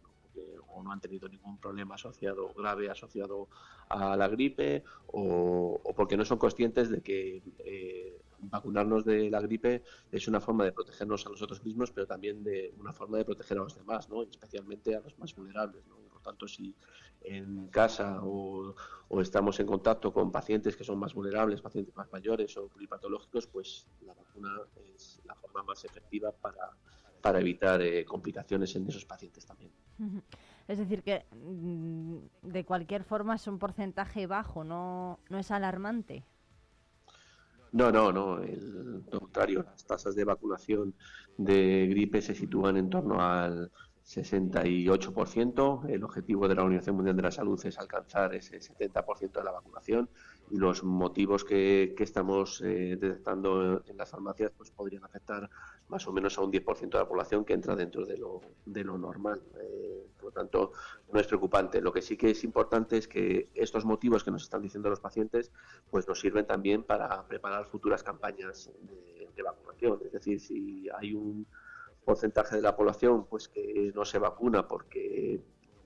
[0.74, 3.50] o no han tenido ningún problema asociado grave asociado
[3.90, 9.84] a la gripe o, porque no son conscientes de que eh, vacunarnos de la gripe
[10.12, 13.58] es una forma de protegernos a nosotros mismos, pero también de una forma de proteger
[13.58, 14.24] a los demás, ¿no?
[14.24, 15.86] especialmente a los más vulnerables.
[15.88, 15.96] ¿no?
[15.96, 16.76] Por tanto, si
[17.22, 18.74] en casa o,
[19.22, 23.88] estamos en contacto con pacientes que son más vulnerables, pacientes más mayores o pluripatológicos, pues
[24.02, 24.62] la vacuna
[24.96, 26.72] es la forma más efectiva para,
[27.22, 29.72] para evitar eh, complicaciones en esos pacientes también.
[30.68, 36.24] Es decir, que mm, de cualquier forma es un porcentaje bajo, no, no es alarmante.
[37.72, 38.42] No, no, no.
[38.42, 40.94] El contrario, las tasas de vacunación
[41.38, 43.72] de gripe se sitúan en torno al
[44.06, 45.90] 68%.
[45.90, 49.52] El objetivo de la Organización Mundial de la Salud es alcanzar ese 70% de la
[49.52, 50.10] vacunación
[50.52, 55.50] los motivos que, estamos eh, detectando en las farmacias pues podrían afectar
[55.88, 58.84] más o menos a un 10% de la población que entra dentro de lo, de
[58.84, 59.42] lo normal.
[59.60, 60.72] Eh, por lo tanto,
[61.12, 61.82] no es preocupante.
[61.82, 65.00] Lo que sí que es importante es que estos motivos que nos están diciendo los
[65.00, 65.52] pacientes
[65.90, 68.70] pues nos sirven también para preparar futuras campañas
[69.36, 70.00] de vacunación.
[70.06, 71.46] Es decir, si hay un
[72.04, 75.40] porcentaje de la población pues que no se vacuna porque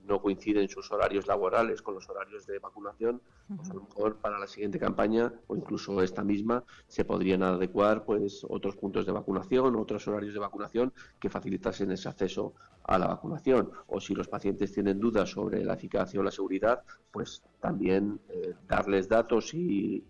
[0.07, 3.21] no coinciden sus horarios laborales con los horarios de vacunación,
[3.55, 8.05] pues a lo mejor para la siguiente campaña o incluso esta misma se podrían adecuar
[8.05, 13.07] pues otros puntos de vacunación, otros horarios de vacunación que facilitasen ese acceso a la
[13.07, 13.71] vacunación.
[13.87, 18.53] O si los pacientes tienen dudas sobre la eficacia o la seguridad, pues también eh,
[18.67, 20.03] darles datos y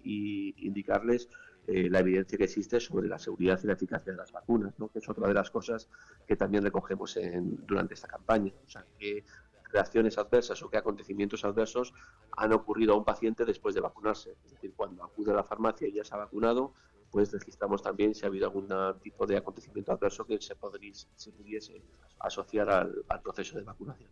[0.58, 1.30] indicarles
[1.68, 4.90] eh, la evidencia que existe sobre la seguridad y la eficacia de las vacunas, ¿no?
[4.90, 5.90] que es otra de las cosas
[6.28, 8.54] que también recogemos en, durante esta campaña.
[8.66, 9.24] O sea, qué
[9.72, 11.94] reacciones adversas o qué acontecimientos adversos
[12.38, 14.38] han ocurrido a un paciente después de vacunarse.
[14.46, 16.74] Es decir, cuando acude a la farmacia y ya se ha vacunado,
[17.12, 18.68] pues registramos también si ha habido algún
[19.02, 21.82] tipo de acontecimiento adverso que se, podría, se pudiese
[22.20, 24.10] asociar al, proceso de vacunación.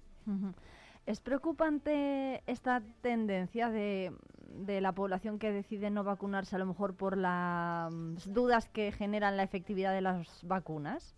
[1.06, 4.13] ¿Es preocupante esta tendencia de,
[4.48, 7.92] de, la población que decide no vacunarse a lo mejor por las
[8.32, 11.13] dudas que generan la efectividad de las vacunas?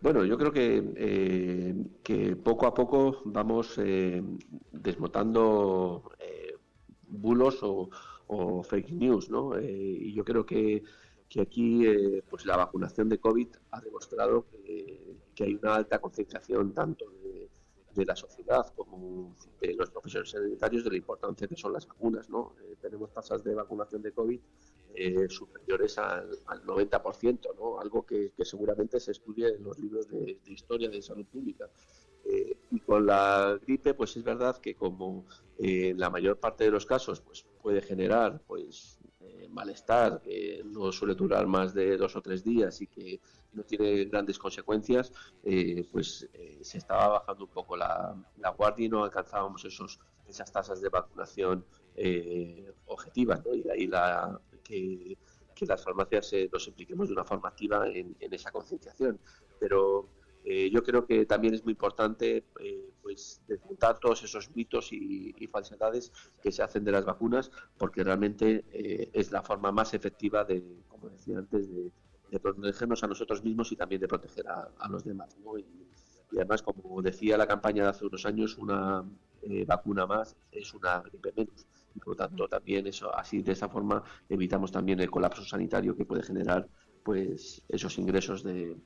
[0.00, 4.22] Bueno, yo creo que, eh, que poco a poco vamos eh,
[4.70, 6.54] desmotando eh,
[7.08, 7.90] bulos o,
[8.62, 9.58] fake news, ¿no?
[9.58, 10.82] y yo creo que,
[11.28, 11.86] que aquí
[12.28, 17.48] pues la vacunación de COVID ha demostrado que, hay una alta concentración tanto de
[17.98, 22.30] de la sociedad como de los profesores sanitarios de la importancia que son las vacunas.
[22.30, 22.54] ¿no?
[22.62, 24.40] Eh, tenemos tasas de vacunación de COVID
[24.94, 26.30] eh, superiores al,
[26.64, 27.80] 90%, ¿no?
[27.80, 31.68] algo que, seguramente se estudia en los libros de, historia de salud pública.
[32.24, 35.26] Eh, y con la gripe, pues es verdad que como
[35.58, 38.98] en la mayor parte de los casos pues puede generar pues
[39.50, 43.20] malestar que no suele durar más de dos o tres días y que
[43.52, 48.16] no tiene grandes consecuencias, eh, pues eh, se estaba bajando un poco la,
[48.56, 51.64] guardia y no alcanzábamos esos, esas tasas de vacunación
[51.98, 53.42] eh, objetivas.
[53.76, 55.16] Y la, que,
[55.66, 59.18] las farmacias nos impliquemos de una forma activa en, esa concienciación.
[59.58, 60.08] Pero
[60.44, 62.44] yo creo que también es muy importante
[63.02, 66.10] pues desmontar todos esos mitos y, y, falsedades
[66.42, 71.10] que se hacen de las vacunas, porque realmente es la forma más efectiva de, como
[71.10, 71.90] decía antes, de,
[72.30, 75.36] de protegernos a nosotros mismos y también de proteger a, los demás.
[76.30, 79.04] Y, además, como decía la campaña de hace unos años, una
[79.42, 81.66] eh, vacuna más es una gripe menos.
[81.98, 86.04] Por lo tanto, también eso, así de esa forma, evitamos también el colapso sanitario que
[86.04, 86.68] puede generar
[87.02, 88.76] pues esos ingresos de,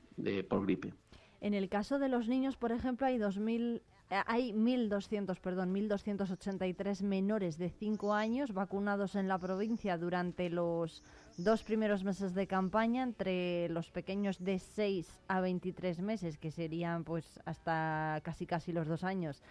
[0.49, 0.93] por gripe.
[1.41, 7.01] En el caso de los niños, por ejemplo, hay 2000 eh, hay 1.200, perdón, 1.283
[7.03, 11.03] menores de 5 años vacunados en la provincia durante los
[11.37, 17.03] dos primeros meses de campaña entre los pequeños de 6 a 23 meses, que serían
[17.03, 19.41] pues hasta casi casi los dos años.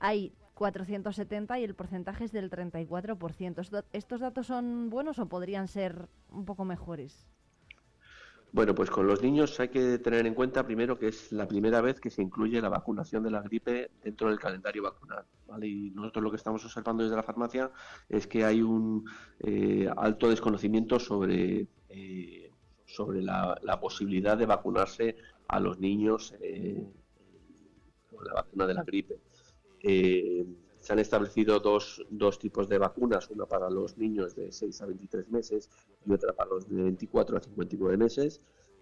[0.00, 3.84] Hay 470 y el porcentaje es del 34%.
[3.92, 7.28] ¿Estos datos son buenos o podrían ser un poco mejores?
[8.50, 11.80] Bueno, pues con los niños hay que tener en cuenta primero que es la primera
[11.80, 15.24] vez que se incluye la vacunación de la gripe dentro del calendario vacunal.
[15.62, 17.70] Y nosotros lo que estamos observando desde la farmacia
[18.08, 19.04] es que hay un
[19.38, 22.50] eh, alto desconocimiento sobre, eh,
[22.84, 25.16] sobre la, posibilidad de vacunarse
[25.46, 26.84] a los niños eh,
[28.10, 29.27] con la vacuna de la gripe.
[29.80, 34.86] Se han establecido dos, dos tipos de vacunas, una para los niños de 6 a
[34.86, 35.70] 23 meses
[36.06, 38.40] y otra para los de 24 a 59 meses.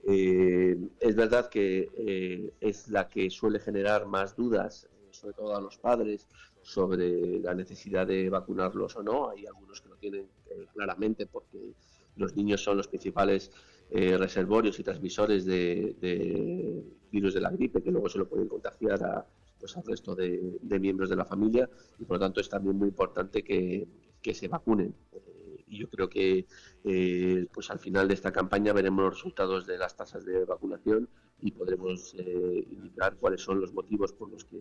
[0.08, 5.60] Eh, es verdad que eh, es la que suele generar más dudas sobre todo a
[5.60, 6.28] los padres,
[6.62, 9.30] sobre la necesidad de vacunarlos o no.
[9.30, 11.72] Hay algunos que lo tienen eh, claramente porque
[12.16, 13.50] los niños son los principales
[13.90, 19.02] eh, reservorios y transmisores de, virus de la gripe que luego se lo pueden contagiar
[19.04, 19.26] a,
[19.58, 22.88] pues, al resto de, miembros de la familia y por lo tanto es también muy
[22.88, 23.88] importante que,
[24.34, 24.92] se vacunen.
[25.12, 26.46] Eh, y yo creo que
[26.82, 31.08] eh, pues al final de esta campaña veremos los resultados de las tasas de vacunación
[31.40, 34.60] y podremos indicar cuáles son los motivos por los que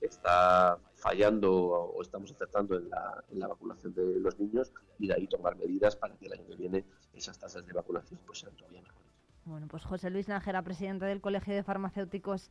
[0.00, 5.14] está fallando o estamos acertando en la, en la, vacunación de los niños y de
[5.14, 8.54] ahí tomar medidas para que el año que viene esas tasas de vacunación pues sean
[8.54, 9.06] todavía mejores.
[9.44, 12.50] Bueno, pues José Luis Nájera, presidente del Colegio de Farmacéuticos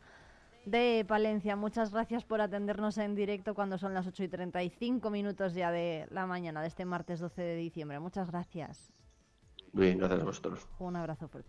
[0.65, 5.53] de Palencia, muchas gracias por atendernos en directo cuando son las 8 y 35 minutos
[5.53, 7.99] ya de la mañana de este martes 12 de diciembre.
[7.99, 8.91] Muchas gracias.
[9.73, 10.67] Bien, gracias a vosotros.
[10.79, 11.43] Un abrazo por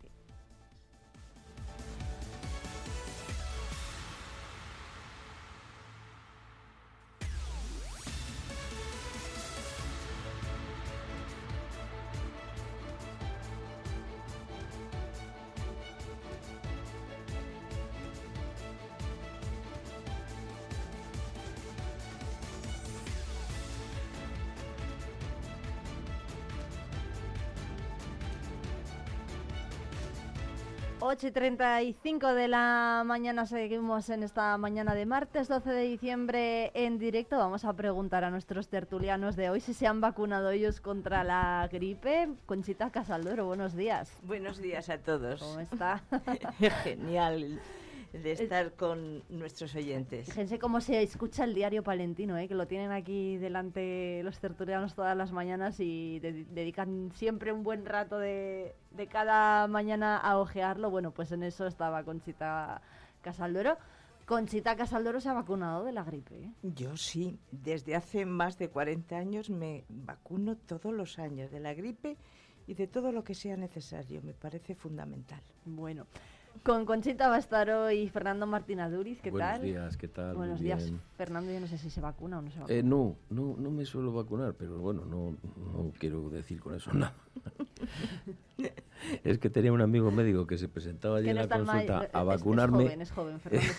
[31.17, 36.71] 8 y 35 de la mañana seguimos en esta mañana de martes 12 de diciembre
[36.75, 37.39] en directo.
[37.39, 41.71] Vamos a preguntar a nuestros tertulianos de hoy si se han vacunado ellos contra la
[41.73, 42.29] gripe.
[42.45, 44.13] Conchita Casaldoro, buenos días.
[44.25, 45.41] Buenos días a todos.
[45.43, 46.03] ¿Cómo está?
[46.85, 47.63] Genial
[48.23, 50.27] de estar con nuestros oyentes.
[50.27, 52.49] Fíjense cómo se escucha el diario palentino, ¿eh?
[52.49, 57.85] que lo tienen aquí delante los tertulianos todas las mañanas y dedican siempre un buen
[57.87, 60.91] rato de, de, cada mañana a ojearlo.
[60.91, 62.81] Bueno, pues en eso estaba Conchita
[63.23, 63.77] Casaldoro.
[64.27, 66.35] Conchita Casaldoro se ha vacunado de la gripe.
[66.37, 66.51] ¿eh?
[66.63, 71.75] Yo sí, desde hace más de 40 años me vacuno todos los años de la
[71.75, 72.17] gripe
[72.67, 74.21] y de todo lo que sea necesario.
[74.23, 75.41] Me parece fundamental.
[75.65, 76.07] Bueno.
[76.63, 79.61] Con Conchita estar hoy Fernando Martín Aduriz, ¿qué Buenos tal?
[79.61, 80.37] Buenos días, ¿qué tal?
[80.37, 81.53] Buenos días, Fernando.
[81.53, 82.79] Yo no sé si se vacuna o no se vacuna.
[82.79, 86.93] Eh, no, no, no me suelo vacunar, pero bueno, no, no quiero decir con eso
[86.93, 87.15] nada.
[89.25, 92.85] es que tenía un amigo médico que se presentaba allí en la consulta a vacunarme.
[92.85, 93.71] Es, joven, es joven, Fernando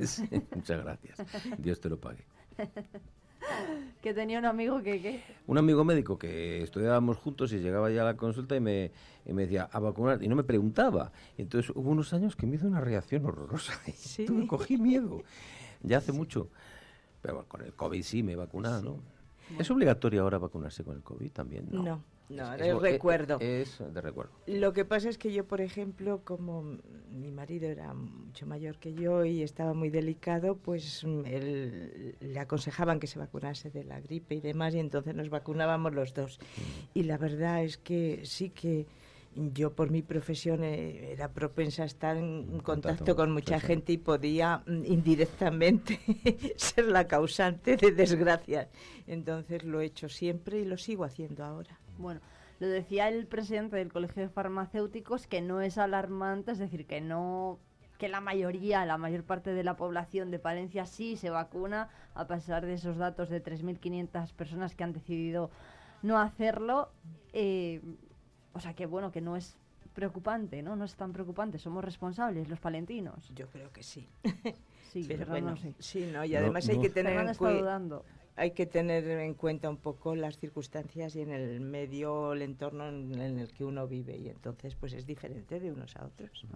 [0.00, 0.48] es joven.
[0.54, 1.18] muchas gracias.
[1.58, 2.24] Dios te lo pague.
[4.02, 5.22] que tenía un amigo que, ¿qué?
[5.46, 8.92] Un amigo médico que estudiábamos juntos y llegaba ya a la consulta y me,
[9.26, 11.12] me decía, a vacunar, y no me preguntaba.
[11.36, 13.74] Entonces hubo unos años que me hizo una reacción horrorosa.
[13.86, 14.26] Y ¿Sí?
[14.48, 15.22] cogí miedo.
[15.82, 16.48] Ya hace mucho.
[17.22, 19.58] Pero con el COVID sí me he vacunado, ¿no?
[19.58, 21.66] ¿Es obligatorio ahora vacunarse con el COVID también?
[21.70, 21.82] No.
[21.82, 23.38] No, de recuerdo.
[23.40, 24.32] Es de recuerdo.
[24.46, 26.78] Lo que pasa es que yo, por ejemplo, como
[27.10, 32.38] mi marido era mucho mayor que yo y estaba muy delicado, pues mm, él, le
[32.38, 36.38] aconsejaban que se vacunase de la gripe y demás, y entonces nos vacunábamos los dos.
[36.94, 38.86] Y la verdad es que sí que
[39.34, 43.98] yo por mi profesión eh, era propensa a estar en contacto, con mucha gente y
[43.98, 46.00] podía mm, indirectamente
[46.56, 48.68] ser la causante de desgracias.
[49.06, 51.79] Entonces lo he hecho siempre y lo sigo haciendo ahora.
[52.00, 52.20] Bueno,
[52.58, 57.00] lo decía el presidente del Colegio de Farmacéuticos que no es alarmante, es decir, que
[57.00, 57.58] no
[57.98, 62.26] que la mayoría, la mayor parte de la población de Palencia sí se vacuna, a
[62.26, 65.50] pesar de esos datos de 3.500 personas que han decidido
[66.02, 66.90] no hacerlo.
[67.34, 67.82] Eh,
[68.54, 69.58] o sea que bueno, que no es
[69.92, 70.76] preocupante, ¿no?
[70.76, 73.30] No es tan preocupante, somos responsables los palentinos.
[73.34, 74.08] Yo creo que sí.
[74.90, 76.10] sí, pero bueno, sí.
[76.10, 77.80] no, y además hay que tener en cuenta
[78.40, 82.88] hay que tener en cuenta un poco las circunstancias y en el medio, el entorno
[82.88, 86.46] en, el que uno vive y entonces pues es diferente de unos a otros.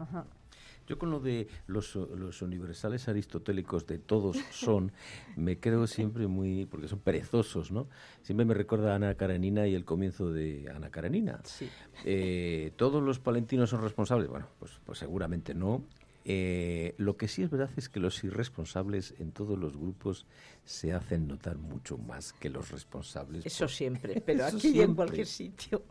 [0.87, 1.95] Yo con lo de los,
[2.41, 4.93] universales aristotélicos de todos son,
[5.37, 7.87] me creo siempre muy, porque son perezosos, ¿no?
[8.23, 11.41] Siempre me recuerda a Ana Karenina y el comienzo de Ana Karenina.
[11.45, 11.69] Sí.
[12.07, 14.31] Eh, ¿Todos los palentinos son responsables?
[14.31, 15.85] Bueno, pues, pues seguramente no.
[16.27, 20.27] Eh, lo que sí es verdad es que los irresponsables en todos los grupos
[20.65, 23.45] se hacen notar mucho más que los responsables.
[23.45, 25.83] Eso siempre, pero aquí en cualquier sitio.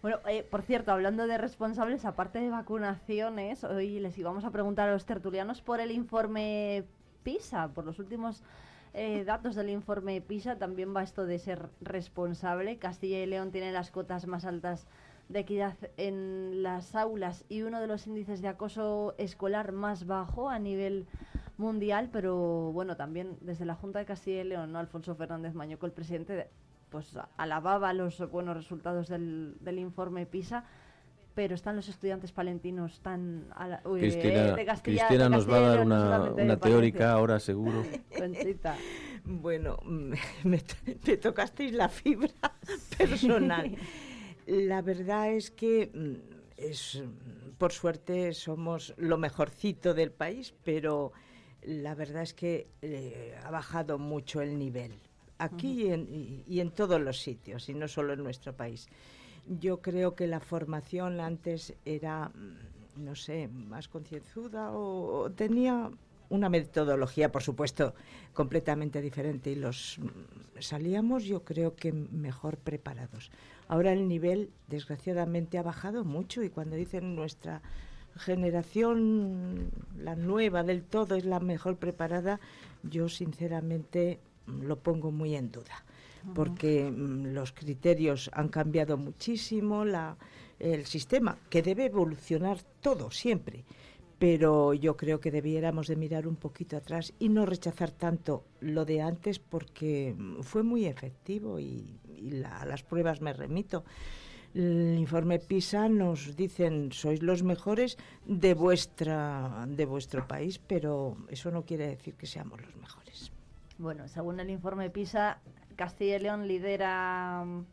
[0.00, 4.88] Bueno, eh, por cierto, hablando de responsables, aparte de vacunaciones, hoy les íbamos a preguntar
[4.88, 6.84] a los tertulianos por el informe
[7.24, 8.42] PISA, por los últimos
[8.92, 12.78] eh, datos del informe PISA, también va esto de ser responsable.
[12.78, 14.86] Castilla y León tiene las cotas más altas
[15.34, 20.48] de equidad en las aulas y uno de los índices de acoso escolar más bajo
[20.48, 21.06] a nivel
[21.56, 24.78] mundial, pero bueno, también desde la Junta de Castilla y León, ¿no?
[24.78, 26.48] Alfonso Fernández Mañoco, el presidente,
[26.88, 30.64] pues alababa los buenos resultados del, del informe PISA.
[31.34, 33.48] pero están los estudiantes palentinos tan
[33.98, 37.84] Cristina, Cristina nos va a dar una, teórica ahora seguro.
[39.26, 39.78] Bueno,
[40.44, 40.58] me,
[41.16, 42.30] tocasteis la fibra
[42.98, 43.74] personal.
[44.46, 47.02] La verdad es que mm, es,
[47.58, 51.12] por suerte somos lo mejorcito del país, pero
[51.62, 54.92] la verdad es que eh, ha bajado mucho el nivel
[55.38, 55.88] aquí
[56.46, 58.88] y, en, todos los sitios, y no solo en nuestro país.
[59.46, 65.90] Yo creo que la formación antes era, mm, no sé, más concienzuda o, tenía
[66.28, 67.94] una metodología, por supuesto,
[68.32, 70.08] completamente diferente y los mm,
[70.60, 73.30] salíamos, yo creo que mejor preparados.
[73.68, 77.62] Ahora el nivel, desgraciadamente, ha bajado mucho y cuando dicen nuestra
[78.16, 82.40] generación, la nueva del todo, es la mejor preparada,
[82.82, 85.84] yo sinceramente lo pongo muy en duda,
[86.34, 90.16] porque mm, los criterios han cambiado muchísimo, la,
[90.58, 93.64] el sistema, que debe evolucionar todo, siempre,
[94.18, 98.84] pero yo creo que debiéramos de mirar un poquito atrás y no rechazar tanto lo
[98.84, 101.98] de antes porque mm, fue muy efectivo y,
[102.46, 103.84] a las pruebas me remito.
[104.54, 111.50] El informe PISA nos dicen sois los mejores de vuestra de vuestro país, pero eso
[111.50, 113.32] no quiere decir que seamos los mejores.
[113.78, 115.40] Bueno, según el informe PISA,
[115.74, 117.64] Castilla y León lidera mm,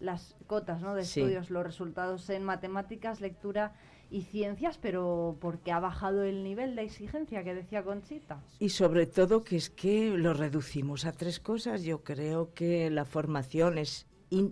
[0.00, 0.94] las cotas ¿no?
[0.94, 3.74] de estudios, los resultados en matemáticas, lectura
[4.10, 8.42] y ciencias, pero porque ha bajado el nivel de exigencia que decía Conchita.
[8.58, 11.82] Y sobre todo que es que lo reducimos a tres cosas.
[11.82, 14.06] Yo creo que la formación es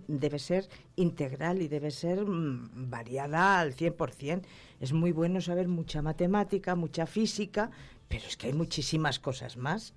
[0.07, 4.41] debe ser integral y debe ser mm, variada al 100%.
[4.79, 7.71] Es muy bueno saber mucha matemática, mucha física,
[8.07, 9.93] pero es que hay muchísimas cosas más.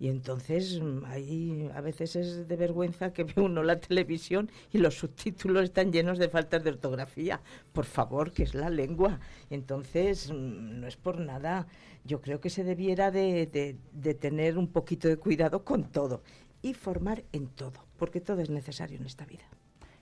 [0.00, 4.78] Y entonces mm, ahí a veces es de vergüenza que ve uno la televisión y
[4.78, 7.40] los subtítulos están llenos de faltas de ortografía.
[7.72, 9.18] Por favor, que es la lengua.
[9.50, 11.66] Entonces, mm, no es por nada.
[12.04, 16.22] Yo creo que se debiera de, de tener un poquito de cuidado con todo
[16.62, 19.44] y formar en todo, porque todo es necesario en esta vida.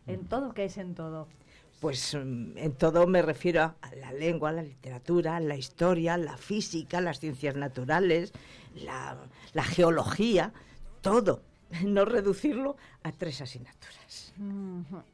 [0.07, 0.55] ¿En todo?
[0.55, 1.27] ¿Qué es en todo?
[1.81, 7.01] Pues mm, en todo me refiero a la lengua, la literatura, la historia, la física,
[7.01, 8.33] las ciencias naturales,
[8.75, 10.53] la, geología,
[11.01, 11.43] todo.
[11.85, 14.33] No reducirlo a tres asignaturas.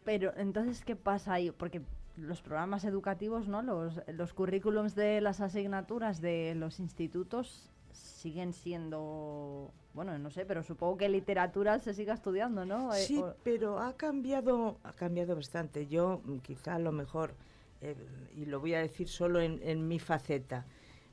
[0.04, 1.50] Pero entonces, ¿qué pasa ahí?
[1.50, 1.80] Porque
[2.18, 3.62] los programas educativos, ¿no?
[3.62, 10.62] Los, los currículums de las asignaturas de los institutos siguen siendo, bueno, no sé, pero
[10.62, 12.94] supongo que literatura se siga estudiando, ¿no?
[12.94, 15.86] Eh, sí, pero ha cambiado, ha cambiado bastante.
[15.86, 17.34] Yo mm, quizá a lo mejor,
[17.80, 17.96] eh,
[18.36, 20.66] y lo voy a decir solo en, mi faceta,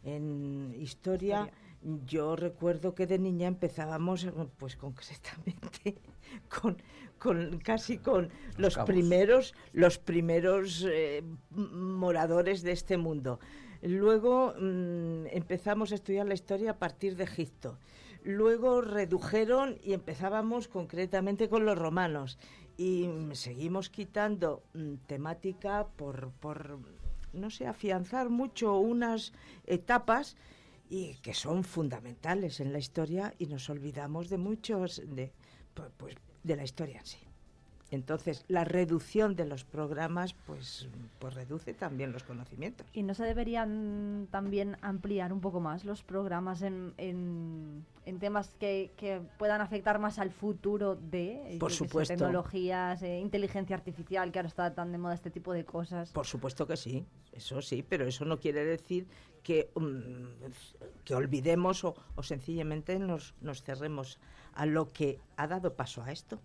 [0.04, 1.50] en historia,
[2.06, 4.28] yo recuerdo que de niña empezábamos,
[4.58, 6.00] pues concretamente,
[6.62, 6.78] con,
[7.18, 13.40] con casi con los primeros, los primeros eh, moradores de este mundo.
[13.82, 17.78] Luego mm, empezamos a estudiar la historia a partir de Egipto.
[18.24, 22.38] Luego redujeron y empezábamos concretamente con los romanos.
[22.78, 26.80] Y seguimos quitando mm, temática por, por,
[27.34, 29.34] no sé, afianzar mucho unas
[29.66, 30.36] etapas
[30.90, 35.32] y que son fundamentales en la historia y nos olvidamos de muchos de,
[35.98, 37.29] pues, de la historia en sí.
[37.92, 40.88] Entonces, la reducción de los programas, pues,
[41.18, 42.86] pues reduce también los conocimientos.
[42.94, 47.86] ¿Y no se deberían también ampliar un poco más los programas en, en,
[48.20, 52.14] temas que, que, puedan afectar más al futuro de Por supuesto.
[52.14, 56.12] tecnologías, eh, inteligencia artificial, que ahora está tan de moda este tipo de cosas?
[56.12, 59.08] Por supuesto que sí, eso sí, pero eso no quiere decir
[59.42, 64.20] que, mm, que olvidemos o, o sencillamente nos, nos cerremos
[64.54, 66.40] a lo que ha dado paso a esto.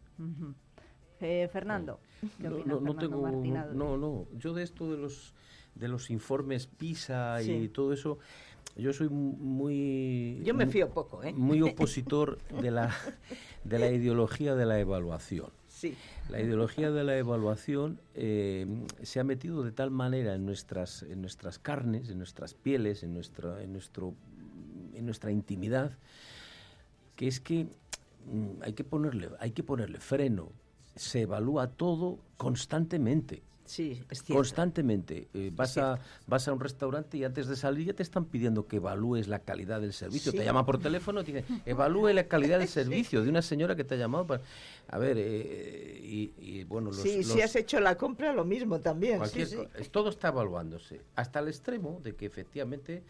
[1.25, 2.01] Eh, Fernando,
[2.39, 5.33] no, no, tengo, no, no, yo de esto de los
[5.75, 8.19] de los informes PISA y todo eso,
[8.77, 11.33] yo soy muy yo me fío poco, ¿eh?
[11.33, 12.95] muy opositor de la
[13.65, 15.49] de la ideología de la evaluación.
[15.69, 15.97] Sí.
[16.29, 18.67] La ideología de la evaluación eh,
[19.03, 23.15] se ha metido de tal manera en nuestras en nuestras carnes, en nuestras pieles, en
[23.15, 24.15] nuestra en nuestro
[24.93, 25.97] en nuestra intimidad,
[27.17, 27.65] que es que
[28.31, 30.53] mm, hay que ponerle hay que ponerle freno
[30.97, 33.43] se evalúa todo constantemente.
[33.65, 34.35] Sí, es cierto.
[34.35, 35.29] Constantemente.
[35.33, 38.67] Eh, vas, a, vas a un restaurante y antes de salir ya te están pidiendo
[38.67, 40.33] que evalúes la calidad del servicio.
[40.33, 43.75] Te llama por teléfono y te dice, evalúe la calidad del servicio de una señora
[43.75, 44.43] que te ha llamado para...
[44.89, 46.91] A ver, eh, y, bueno...
[46.91, 49.21] Los, sí, si has hecho la compra, lo mismo también.
[49.91, 51.01] todo está evaluándose.
[51.17, 53.03] Hasta el extremo de que efectivamente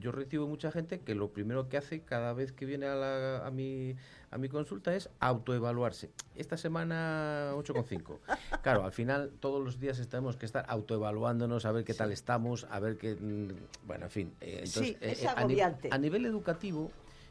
[0.00, 3.46] yo recibo mucha gente que lo primero que hace cada vez que viene a, la,
[3.46, 3.94] a, mi,
[4.30, 6.10] a mi consulta es autoevaluarse.
[6.34, 8.18] Esta semana 8,5.
[8.62, 12.66] claro, al final todos los días tenemos que estar autoevaluándonos, a ver qué tal estamos,
[12.70, 13.14] a ver qué...
[13.14, 14.32] mm, Bueno, en fin.
[14.40, 15.88] eh, entonces, Sí, es eh, a ni- agobiante.
[15.92, 16.90] a nivel educativo,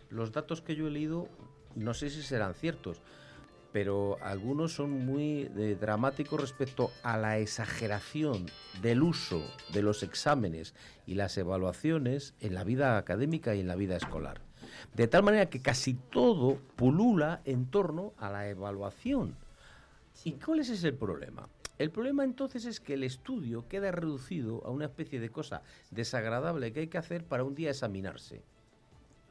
[0.09, 1.28] los datos que yo he leído,
[1.76, 3.01] no sé si serán ciertos,
[3.76, 8.45] pero algunos son muy eh, dramáticos respecto a la exageración
[8.82, 10.73] del uso de los exámenes
[11.05, 14.39] y las evaluaciones en la vida académica y en la vida escolar.
[14.93, 19.36] De tal manera que casi todo pulula en torno a la evaluación.
[20.23, 21.49] ¿Y cuál es ese el problema?
[21.78, 26.71] El problema entonces es que el estudio queda reducido a una especie de cosa desagradable
[26.71, 28.41] que hay que hacer para un día examinarse.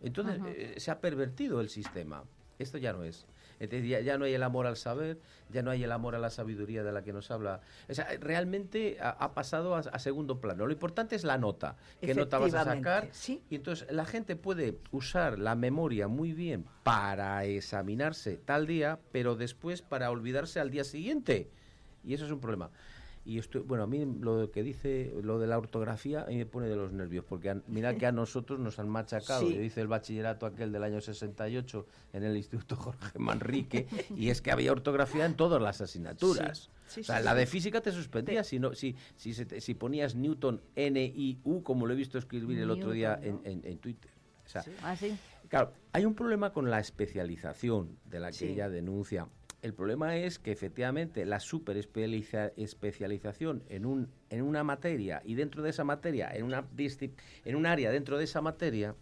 [0.02, 2.24] Entonces eh, se ha pervertido el sistema.
[2.58, 3.26] Esto ya no es.
[3.60, 5.18] Entonces, ya, ya no hay el amor al saber,
[5.50, 7.60] ya no hay el amor a la sabiduría de la que nos habla.
[7.88, 10.66] O sea, realmente ha, ha pasado a, a segundo plano.
[10.66, 11.76] Lo importante es la nota.
[12.00, 13.04] ¿Qué nota vas a sacar?
[13.04, 18.98] Efectivamente, Y entonces la gente puede usar la memoria muy bien para examinarse tal día,
[19.12, 21.50] pero después para olvidarse al día siguiente.
[22.04, 22.70] Y eso es un problema.
[23.26, 26.44] Y estoy, bueno, a mí lo que dice, lo de la ortografía, a mí me
[26.44, 29.54] pone de los nervios, porque mira que a nosotros nos han machacado, Sí.
[29.54, 34.42] yo hice el bachillerato aquel del año 68 en el Instituto Jorge Manrique, y es
[34.42, 36.68] que había ortografía en todas las asignaturas.
[36.86, 37.38] Sí, sí, o sea, sí, la sí.
[37.38, 41.86] de física te suspendía si, no, si, si, se te- si ponías Newton N-I-U, como
[41.86, 44.10] lo he visto escribir el otro día en, en- en Twitter.
[44.44, 45.16] O sea, Ah, sí.
[45.48, 49.28] Claro, hay un problema con la especialización de la que ella denuncia.
[49.64, 55.70] El problema es que efectivamente la superespecialización en, un, en una materia y dentro de
[55.70, 56.66] esa materia, en, una
[57.46, 58.94] en un área dentro de esa materia,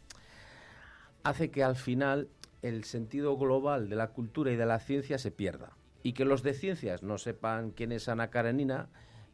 [1.25, 2.29] hace que al final
[2.63, 5.73] el sentido global de la cultura y de la ciencia se pierda.
[6.05, 8.89] Y que los de ciencias no sepan quién es Ana Karenina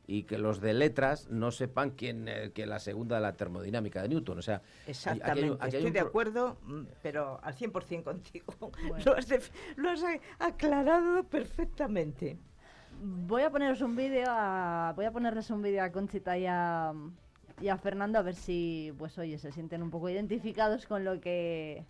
[0.08, 4.00] y que los de letras no sepan quién eh, que la segunda de la termodinámica
[4.00, 4.38] de Newton.
[4.38, 8.02] O sea, aquí hay Exactamente, aquí hay estoy un de acuerdo, mm, pero al 100%
[8.02, 8.54] contigo.
[9.04, 9.28] Lo, has
[9.76, 10.02] lo has
[10.38, 12.38] aclarado perfectamente.
[13.02, 16.94] Voy a poneros un vídeo, a- voy a ponerles un vídeo a Conchita y a,
[17.60, 21.20] y a Fernando a ver si, pues oye, se sienten un poco identificados con lo
[21.20, 21.84] que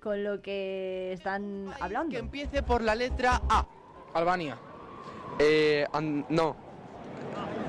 [0.00, 2.12] con lo que están hablando.
[2.12, 3.66] Que empiece por la letra A.
[4.14, 4.56] Albania.
[5.38, 5.86] Eh,
[6.30, 6.65] no.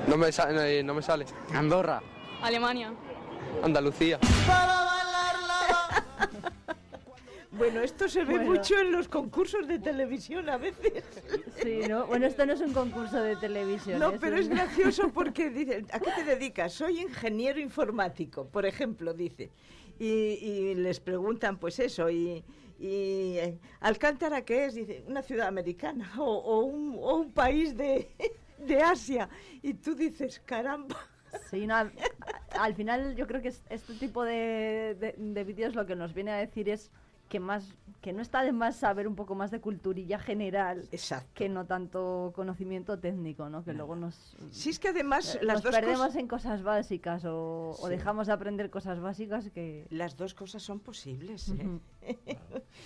[0.08, 1.26] No me, sa- eh, no me sale.
[1.52, 2.02] Andorra.
[2.42, 2.92] Alemania.
[3.62, 4.18] Andalucía.
[7.50, 8.52] Bueno, esto se ve Bueno.
[8.52, 11.02] mucho en los concursos de televisión a veces.
[11.62, 12.06] Sí, ¿no?
[12.06, 13.98] Bueno, esto no es un concurso de televisión.
[13.98, 16.72] No, es pero un- es gracioso porque dice, ¿a qué te dedicas?
[16.72, 19.50] Soy ingeniero informático, por ejemplo, dice.
[19.98, 22.44] Y, y les preguntan, pues eso, y,
[22.78, 24.74] y eh, Alcántara, ¿qué es?
[24.74, 28.08] Dice, una ciudad americana o, o un, o un país de,
[28.66, 29.28] de Asia.
[29.62, 30.96] Y tú dices, caramba.
[31.50, 31.92] Sí, no, al,
[32.58, 36.14] al final yo creo que es- este tipo de, de- de vídeos lo que nos
[36.14, 36.90] viene a decir es
[37.28, 40.88] que más que no está de más saber un poco más de culturilla general
[41.34, 43.64] que no tanto conocimiento técnico, ¿no?
[43.64, 46.62] Que luego nos Si es que además eh, las nos dos perdemos cosas- en cosas
[46.62, 47.90] básicas o, o Sí.
[47.90, 51.48] dejamos de aprender cosas básicas que Las dos cosas son posibles.
[51.48, 51.54] ¿eh?
[51.64, 51.80] Ujú.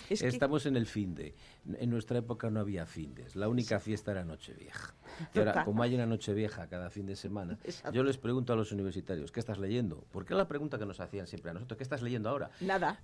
[0.08, 1.34] Es que- Estamos en el fin de.
[1.78, 3.36] En nuestra época no había findes.
[3.36, 4.94] La única fiesta era Nochevieja.
[5.34, 7.92] Y ahora, como hay una Nochevieja cada fin de semana, Exacto.
[7.94, 10.04] yo les pregunto a los universitarios, ¿qué estás leyendo?
[10.10, 12.50] Porque es la pregunta que nos hacían siempre a nosotros, ¿qué estás leyendo ahora?
[12.62, 12.98] Nada.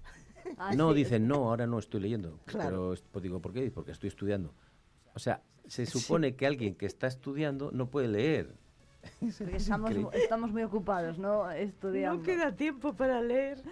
[0.59, 0.97] Ah, no, sí.
[0.99, 2.39] dicen, no, ahora no estoy leyendo.
[2.47, 2.69] Claro.
[2.69, 3.71] Pero es- pues digo, ¿por qué?
[3.71, 4.53] Porque estoy estudiando.
[5.15, 8.55] O sea, se supone que alguien que está estudiando no puede leer.
[9.39, 11.51] porque estamos, estamos muy ocupados, ¿no?
[11.51, 12.19] Estudiando.
[12.19, 13.63] No queda tiempo para leer.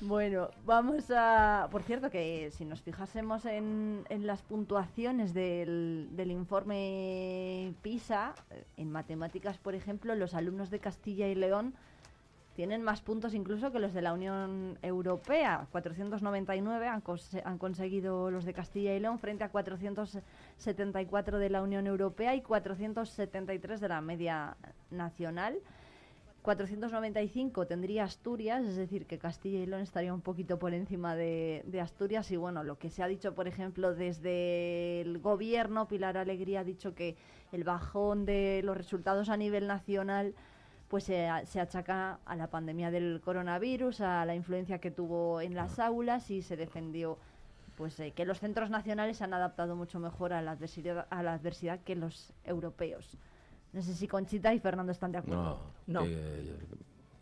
[0.00, 1.68] Bueno, vamos a...
[1.70, 8.64] Por cierto, que si nos fijásemos en, en las puntuaciones del, del informe PISA, eh,
[8.76, 11.74] en matemáticas, por ejemplo, los alumnos de Castilla y León
[12.54, 15.66] tienen más puntos incluso que los de la Unión Europea.
[15.72, 21.62] 499 han, cose- han conseguido los de Castilla y León frente a 474 de la
[21.62, 24.56] Unión Europea y 473 de la media
[24.90, 25.58] nacional.
[26.42, 31.80] 495 tendría Asturias, es decir, que Castilla y León estaría un poquito por encima de
[31.80, 32.30] Asturias.
[32.30, 36.64] Y bueno, lo que se ha dicho, por ejemplo, desde el gobierno, Pilar Alegría ha
[36.64, 37.16] dicho que
[37.50, 40.34] el bajón de los resultados a nivel nacional
[40.94, 45.80] pues se, achaca a la pandemia del coronavirus, a la influencia que tuvo en las
[45.80, 47.18] aulas y se defendió
[47.76, 51.24] pues eh, que los centros nacionales se han adaptado mucho mejor a la adversidad, a
[51.24, 53.18] la adversidad que los europeos.
[53.72, 55.58] No sé si Conchita y Fernando están de acuerdo.
[55.88, 56.54] No, que-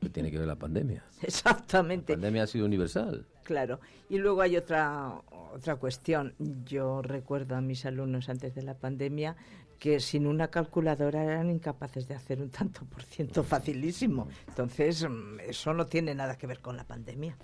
[0.03, 1.03] ¿Qué tiene que ver la pandemia?
[1.23, 2.13] Exactamente.
[2.13, 3.25] La pandemia ha sido universal.
[3.43, 3.81] Claro.
[4.11, 5.23] Y luego hay otra,
[5.55, 6.35] otra cuestión.
[6.67, 9.35] Yo recuerdo a mis alumnos antes de la pandemia
[9.83, 14.29] que sin una calculadora eran incapaces de hacer un tanto por ciento facilísimo.
[14.47, 17.37] Entonces, mm, eso no tiene nada que ver con la pandemia.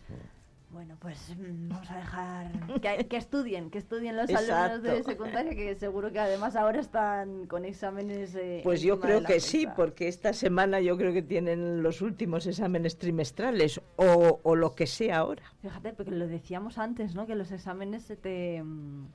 [0.70, 5.52] Bueno, pues mm, vamos a dejar que, que estudien, que estudien los alumnos de secundaria,
[5.56, 8.36] que seguro que además ahora están con exámenes.
[8.36, 12.46] eh, Pues yo creo que sí, porque esta semana yo creo que tienen los últimos
[12.46, 15.42] exámenes trimestrales o, o lo que sea ahora.
[15.60, 17.26] Fíjate, porque lo decíamos antes, ¿no?
[17.26, 19.06] Que los exámenes se te, mm,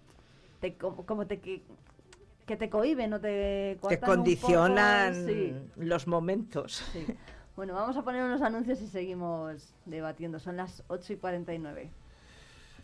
[0.59, 1.61] te como, como te que,
[2.45, 5.53] que te cohiben o te Te condicionan poco, sí.
[5.77, 6.83] los momentos.
[6.93, 7.05] Sí.
[7.55, 10.39] Bueno, vamos a poner unos anuncios y seguimos debatiendo.
[10.39, 11.91] Son las 8 y 49.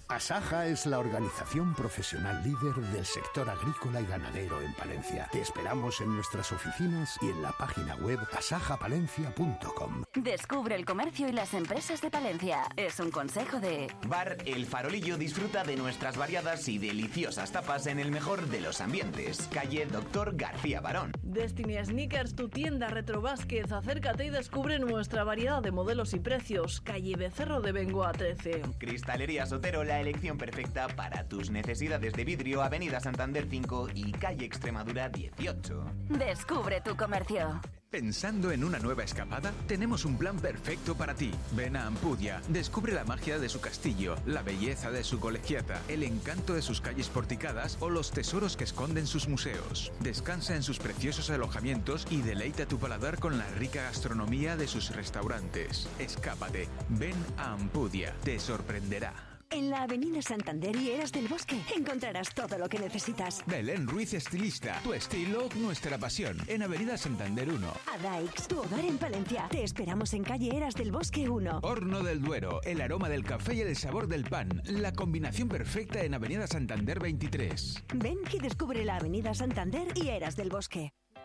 [0.10, 5.30] Asaja es la organización profesional líder del sector agrícola y ganadero en Palencia.
[5.32, 10.04] Te esperamos en nuestras oficinas y en la página web asajapalencia.com.
[10.16, 12.64] Descubre el comercio y las empresas de Palencia.
[12.76, 13.86] Es un consejo de...
[14.08, 18.82] Bar El Farolillo disfruta de nuestras variadas y deliciosas tapas en el mejor de los
[18.82, 19.48] ambientes.
[19.54, 21.12] Calle Doctor García Barón.
[21.22, 23.72] Destiny Sneakers, tu tienda Retro Vázquez.
[23.72, 26.82] Acércate y descubre nuestra variedad de modelos y precios.
[26.82, 28.64] Calle Becerro de Bengoa 13.
[28.80, 32.62] Cristalería Sotero, la elección perfecta para tus necesidades de vidrio.
[32.62, 35.86] Avenida Santander 5 y Calle Extremadura 18.
[36.10, 37.62] Descubre tu comercio.
[37.90, 39.52] ¿Pensando en una nueva escapada?
[39.68, 41.32] Tenemos un plan perfecto para ti.
[41.54, 46.04] Ven a Ampudia, descubre la magia de su castillo, la belleza de su colegiata, el
[46.04, 49.92] encanto de sus calles porticadas o los tesoros que esconden sus museos.
[50.02, 54.96] Descansa en sus preciosos alojamientos y deleita tu paladar con la rica gastronomía de sus
[54.96, 55.90] restaurantes.
[55.98, 59.29] Escápate, ven a Ampudia, te sorprenderá.
[59.52, 63.44] En la Avenida Santander y Eras del Bosque encontrarás todo lo que necesitas.
[63.48, 66.38] Belén Ruiz Estilista, tu estilo, nuestra pasión.
[66.46, 67.68] En Avenida Santander 1.
[67.96, 69.48] Adaix, tu hogar en Palencia.
[69.50, 71.62] Te esperamos en calle Eras del Bosque 1.
[71.64, 74.62] Horno del Duero, el aroma del café y el sabor del pan.
[74.66, 77.86] La combinación perfecta en Avenida Santander 23.
[77.96, 80.94] Ven y descubre la Avenida Santander y Eras del Bosque.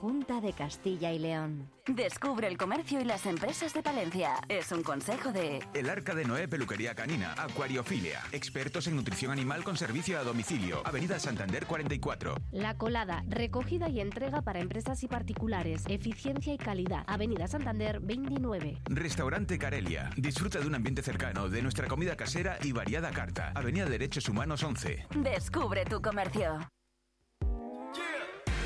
[0.00, 1.68] Junta de Castilla y León.
[1.84, 4.34] Descubre el comercio y las empresas de Palencia.
[4.48, 5.58] Es un consejo de...
[5.74, 8.22] El Arca de Noé Peluquería Canina, Acuariofilia.
[8.30, 10.86] Expertos en nutrición animal con servicio a domicilio.
[10.86, 12.36] Avenida Santander 44.
[12.52, 17.02] La Colada, recogida y entrega para empresas y particulares, eficiencia y calidad.
[17.08, 18.78] Avenida Santander 29.
[18.84, 20.10] Restaurante Carelia.
[20.16, 23.50] Disfruta de un ambiente cercano, de nuestra comida casera y variada carta.
[23.56, 25.08] Avenida Derechos Humanos 11.
[25.24, 26.60] Descubre tu comercio.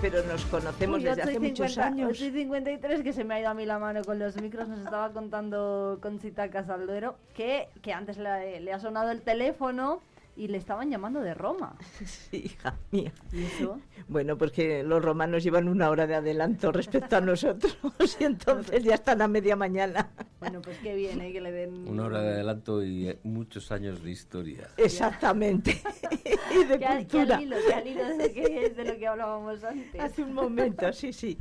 [0.00, 2.10] Pero nos conocemos Uy, desde 8 y hace muchos 50, años.
[2.10, 4.68] 8 y 53, que se me ha ido a mí la mano con los micros,
[4.68, 10.00] nos estaba contando Conchita Casalduero que, que antes le, le ha sonado el teléfono
[10.38, 11.76] y le estaban llamando de Roma.
[12.06, 13.12] Sí, hija mía.
[13.32, 13.80] ¿Y eso?
[14.06, 17.76] Bueno, porque los romanos llevan una hora de adelanto respecto a nosotros
[18.20, 20.10] y entonces ya están a media mañana.
[20.40, 21.32] Bueno, pues qué bien, ¿eh?
[21.32, 21.88] que le den...
[21.88, 24.68] Una hora de adelanto y eh, muchos años de historia.
[24.76, 25.80] Exactamente.
[26.54, 27.36] y de cultura.
[27.36, 30.00] al hilo, hilo de, que- de lo que hablábamos antes.
[30.00, 31.36] Hace un momento, sí, sí.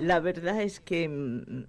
[0.00, 1.64] La verdad es que mm,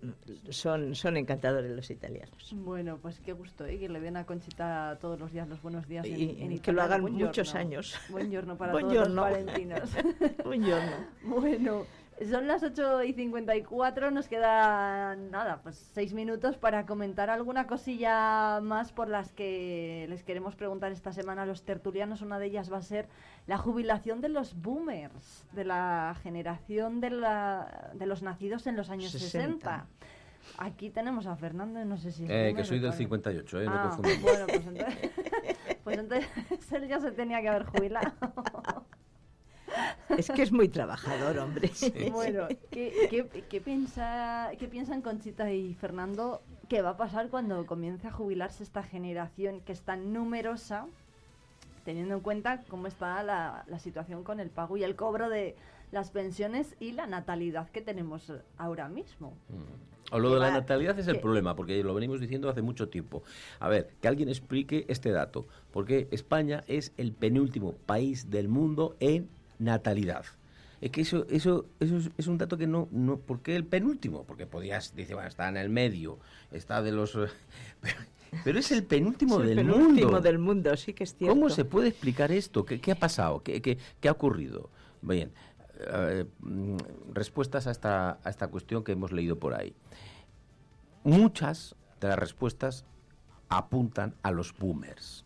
[0.52, 2.54] son, son encantadores los italianos.
[2.54, 3.78] Bueno, pues qué gusto, ¿eh?
[3.80, 6.60] que le den a Conchita todos los días los buenos días en, Y- en y
[6.70, 8.00] que lo hagan muchos años.
[8.10, 9.22] Buongiorno para Buongiorno.
[9.22, 9.90] todos los valentinos.
[10.44, 10.96] Buongiorno.
[11.24, 11.86] bueno,
[12.30, 18.60] son las 8 y 54, nos quedan nada, pues 6 minutos para comentar alguna cosilla
[18.62, 22.22] más por las que les queremos preguntar esta semana a los tertulianos.
[22.22, 23.08] Una de ellas va a ser
[23.48, 28.90] la jubilación de los boomers, de la generación de, la, de los nacidos en los
[28.90, 29.66] años 60.
[29.66, 29.86] 60.
[30.58, 32.98] Aquí tenemos a Fernando, no sé si es Eh, que soy del cuál.
[32.98, 34.22] 58, eh, no Ah, confundamos.
[34.24, 34.96] bueno, pues entonces,
[35.84, 38.12] pues entonces él ya se tenía que haber jubilado.
[40.10, 41.70] Es que es muy trabajador, hombre.
[42.12, 47.66] Bueno, ¿qué, qué, qué piensa, ¿qué piensan Conchita y Fernando que va a pasar cuando
[47.66, 50.86] comience a jubilarse esta generación que es tan numerosa,
[51.86, 55.56] teniendo en cuenta cómo está la, la situación con el pago y el cobro de
[55.92, 59.38] las pensiones y la natalidad que tenemos ahora mismo?
[60.12, 62.62] O lo de la va- natalidad es el que- problema, porque lo venimos diciendo hace
[62.62, 63.24] mucho tiempo.
[63.60, 68.96] A ver, que alguien explique este dato, porque España es el penúltimo país del mundo
[69.00, 69.30] en
[69.60, 70.26] natalidad.
[70.82, 73.66] Es que eso, eso, eso es, es un dato que no, no, ¿por qué el
[73.66, 74.24] penúltimo?
[74.24, 76.20] Porque podías, dice, bueno, está en el medio,
[76.52, 77.14] está de los,
[77.82, 77.96] pero,
[78.46, 80.22] pero es el penúltimo Es el del penúltimo mundo.
[80.22, 81.36] del mundo, sí que es cierto.
[81.36, 82.66] ¿Cómo se puede explicar esto?
[82.66, 83.44] ¿Qué, qué ha pasado?
[83.44, 84.70] ¿Qué, qué, qué ha ocurrido?
[85.02, 85.32] Bien,
[85.80, 86.78] eh, mm,
[87.14, 89.76] respuestas a esta, a esta cuestión que hemos leído por ahí.
[91.04, 92.86] Muchas de las respuestas
[93.48, 95.26] apuntan a los boomers.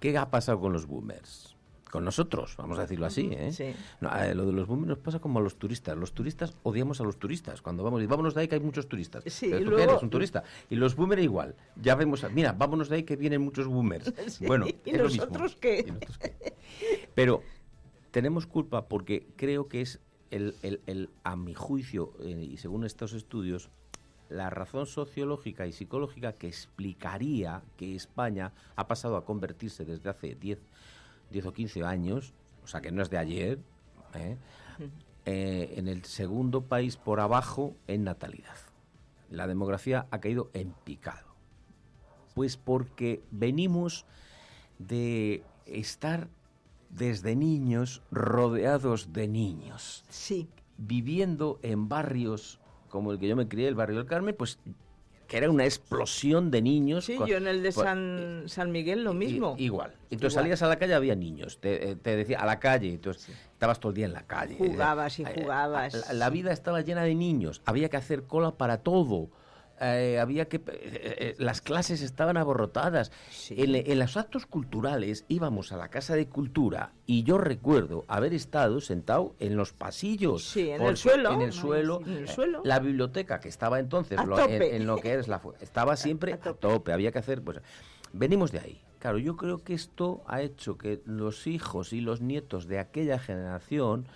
[0.00, 1.56] ¿Qué ha pasado con los boomers?
[1.90, 3.28] Con nosotros, vamos a decirlo así.
[3.32, 3.52] ¿eh?
[3.52, 3.74] Sí.
[4.00, 5.94] No, eh, lo de los boomers nos pasa como a los turistas.
[5.96, 7.60] Los turistas odiamos a los turistas.
[7.60, 9.22] Cuando vamos, y vámonos de ahí que hay muchos turistas.
[9.26, 10.02] Sí, Pero y ¿tú luego- eres?
[10.02, 10.42] un turista.
[10.70, 11.54] Y los boomers igual.
[11.76, 14.10] Ya vemos, mira, vámonos de ahí que vienen muchos boomers.
[14.28, 15.24] Sí, Bueno, ¿y es lo mismo.
[15.26, 15.84] nosotros qué?
[15.86, 16.56] ¿Y nosotros qué?
[17.14, 17.42] Pero
[18.12, 19.98] tenemos culpa porque creo que es,
[20.30, 23.68] el, a mi juicio, eh, y según estos estudios,
[24.28, 30.34] la razón sociológica y psicológica que explicaría que España ha pasado a convertirse desde hace
[30.34, 30.58] 10,
[31.30, 32.32] 10 o 15 años,
[32.64, 33.58] o sea que no es de ayer,
[34.14, 34.36] ¿eh?
[35.24, 38.56] Eh, en el segundo país por abajo en natalidad.
[39.30, 41.34] La demografía ha caído en picado.
[42.34, 44.04] Pues porque venimos
[44.78, 46.28] de estar
[46.92, 50.04] desde niños rodeados de niños.
[50.08, 50.48] Sí.
[50.78, 54.58] Viviendo en barrios como el que yo me crié, el barrio del Carmen, pues
[55.26, 57.06] que era una explosión de niños.
[57.06, 59.54] Sí, Con- yo en el de pues, San, San Miguel lo mismo.
[59.58, 59.92] I- igual.
[60.10, 60.44] Entonces Igual.
[60.44, 61.58] salías a la calle, había niños.
[61.58, 62.92] Te, eh, te decía a la calle.
[62.92, 64.56] Entonces estabas todo el día en la calle.
[64.58, 65.94] Jugabas y Eh, jugabas.
[66.08, 67.62] La, la vida estaba llena de niños.
[67.64, 69.30] Había que hacer cola para todo.
[69.84, 73.10] Eh, había que eh, eh, las clases estaban aborrotadas
[73.50, 78.32] en, en los actos culturales íbamos a la casa de cultura y yo recuerdo haber
[78.32, 81.32] estado sentado en los pasillos Sí, en el suelo.
[81.32, 82.60] en el suelo sí, en el suelo.
[82.64, 84.54] la biblioteca que estaba entonces A lo- tope.
[84.76, 86.92] en, en lo que es la estaba siempre a tope.
[86.92, 87.58] había que hacer pues
[88.12, 92.20] venimos de ahí claro yo creo que esto ha hecho que los hijos y los
[92.20, 94.06] nietos de aquella generación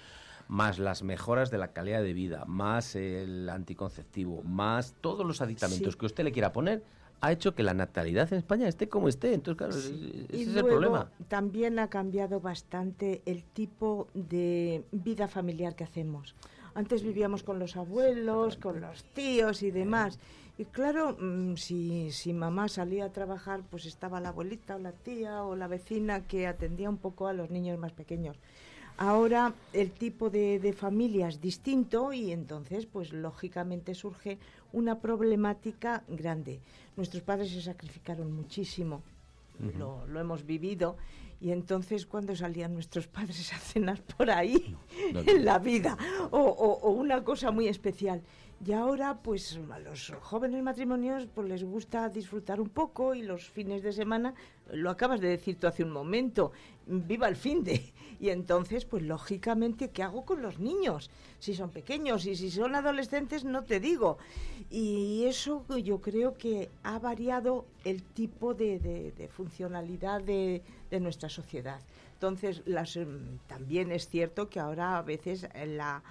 [0.48, 5.94] más las mejoras de la calidad de vida, más el anticonceptivo, más todos los aditamentos
[5.94, 5.98] Sí.
[6.00, 6.82] que usted le quiera poner,
[7.20, 9.32] ha hecho que la natalidad en España esté como esté.
[9.34, 11.10] Entonces, claro, ese Y es el problema.
[11.28, 16.34] también ha cambiado bastante el tipo de vida familiar que hacemos.
[16.74, 20.18] Antes vivíamos con los abuelos, con los tíos y demás.
[20.58, 24.92] Y claro, mm, si, si mamá salía a trabajar, pues estaba la abuelita o la
[24.92, 28.36] tía o la vecina que atendía un poco a los niños más pequeños.
[28.98, 34.38] Ahora el tipo de, de familia es distinto y entonces, pues lógicamente surge
[34.72, 36.60] una problemática grande.
[36.96, 39.02] Nuestros padres se sacrificaron muchísimo,
[39.78, 40.96] lo, lo hemos vivido,
[41.40, 44.74] y entonces cuando salían nuestros padres a cenar por ahí,
[45.12, 45.96] no, en la vida,
[46.30, 48.22] o, o- o una cosa muy especial.
[48.64, 53.48] Y ahora, pues a los jóvenes matrimonios pues les gusta disfrutar un poco y los
[53.50, 54.34] fines de semana,
[54.72, 56.52] lo acabas de decir tú hace un momento,
[56.86, 57.92] viva el fin de.
[58.18, 61.10] Y entonces, pues lógicamente, ¿qué hago con los niños?
[61.38, 64.16] Si son pequeños y si son adolescentes, no te digo.
[64.70, 71.28] Y eso yo creo que ha variado el tipo de, de- funcionalidad de, de nuestra
[71.28, 71.78] sociedad.
[72.14, 76.02] Entonces, las, em, también es cierto que ahora a veces la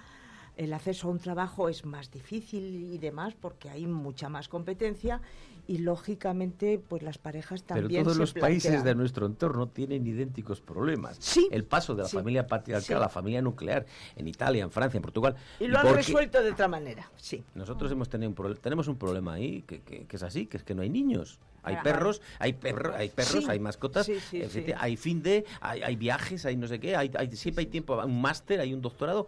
[0.56, 5.20] el acceso a un trabajo es más difícil y demás porque hay mucha más competencia
[5.68, 10.06] y lógicamente pues las parejas también pero todos se los países de nuestro entorno tienen
[10.06, 11.48] idénticos problemas Sí.
[11.50, 12.16] el paso de la Sí.
[12.16, 12.92] familia patriarcal Sí.
[12.94, 13.84] a la familia nuclear
[14.14, 17.90] en Italia en Francia en Portugal y lo han resuelto de otra manera sí nosotros
[17.90, 20.74] hemos tenido un tenemos un problema ahí que, que- que es así que es que
[20.74, 23.50] no hay niños hay perros hay perros hay perros Sí.
[23.50, 27.34] hay mascotas Sí, hay fin de hay, hay viajes hay no sé qué hay, hay-
[27.36, 29.26] siempre hay tiempo un máster hay un doctorado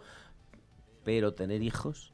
[1.09, 2.13] pero tener hijos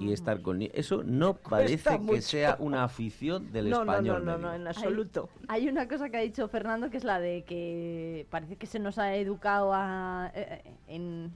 [0.00, 4.32] y estar con eso no parece que sea una afición del no, no, español no,
[4.32, 4.48] no, medio.
[4.48, 5.28] no, en absoluto.
[5.46, 8.66] Hay, hay una cosa que ha dicho Fernando que es la de que parece que
[8.66, 11.30] se nos ha educado a, eh, eh, en,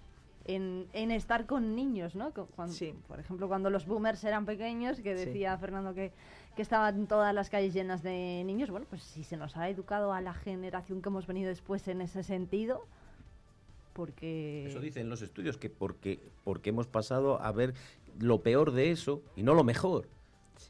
[0.46, 2.32] en, en estar con niños, ¿no?
[2.32, 2.74] Cuando-
[3.06, 5.26] Por ejemplo, cuando los boomers eran pequeños, que Sí.
[5.26, 6.10] decía Fernando que,
[6.56, 10.12] que estaban todas las calles llenas de niños, bueno, pues si se nos ha educado
[10.12, 12.84] a la generación que hemos venido después en ese sentido,
[13.96, 14.66] porque...
[14.66, 17.72] Eso dicen los estudios, que porque, porque hemos pasado a ver
[18.20, 20.06] lo peor de eso y no lo mejor.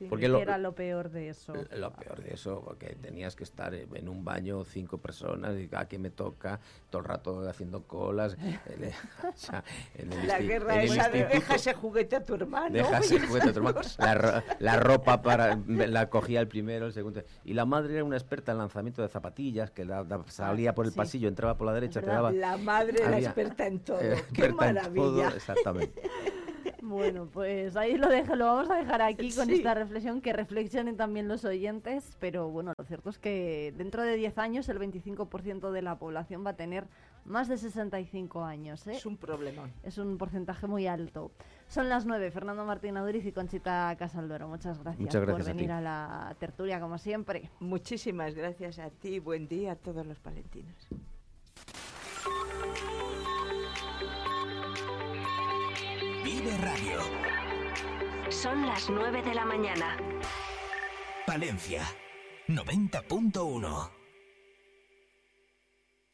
[0.08, 1.54] Porque ¿Qué lo, era lo peor de eso?
[1.72, 5.86] lo peor de eso, porque tenías que estar en un baño cinco personas y cada
[5.88, 6.60] que me toca,
[6.90, 8.36] todo el rato haciendo colas.
[9.96, 12.98] en el la guerra en el esa de deja ese juguete a tu hermano Deja
[12.98, 13.80] ese juguete a tu hermano.
[13.98, 17.22] La, ro- la ropa para la cogía el primero, el segundo.
[17.44, 20.86] Y la madre era una experta en lanzamiento de zapatillas, que la- la- salía por
[20.86, 20.96] el sí.
[20.96, 22.32] pasillo, entraba por la derecha, te daba.
[22.32, 24.00] La madre era experta en todo.
[24.00, 25.00] eh, ¡Qué en maravilla!
[25.28, 26.02] todo, exactamente.
[26.82, 29.54] Bueno, pues ahí lo dejo, lo vamos a dejar aquí con Sí.
[29.54, 34.16] esta reflexión, que reflexionen también los oyentes, pero bueno, lo cierto es que dentro de
[34.16, 36.86] 10 años el 25% de la población va a tener
[37.24, 38.86] más de 65 años.
[38.86, 38.92] ¿eh?
[38.92, 39.72] Es un problemón.
[39.82, 41.32] Es un porcentaje muy alto.
[41.68, 44.46] Son las 9, Fernando Martín Aduriz y Conchita Casaldoro.
[44.48, 45.56] Muchas gracias, Muchas gracias por a ti.
[45.58, 47.50] venir a, la tertulia, como siempre.
[47.58, 49.18] Muchísimas gracias a ti.
[49.18, 50.88] Buen día a todos los palentinos.
[56.26, 56.98] Vive Radio.
[58.30, 59.96] Son las 9 de la mañana.
[61.24, 61.82] Palencia
[62.48, 63.95] 90.1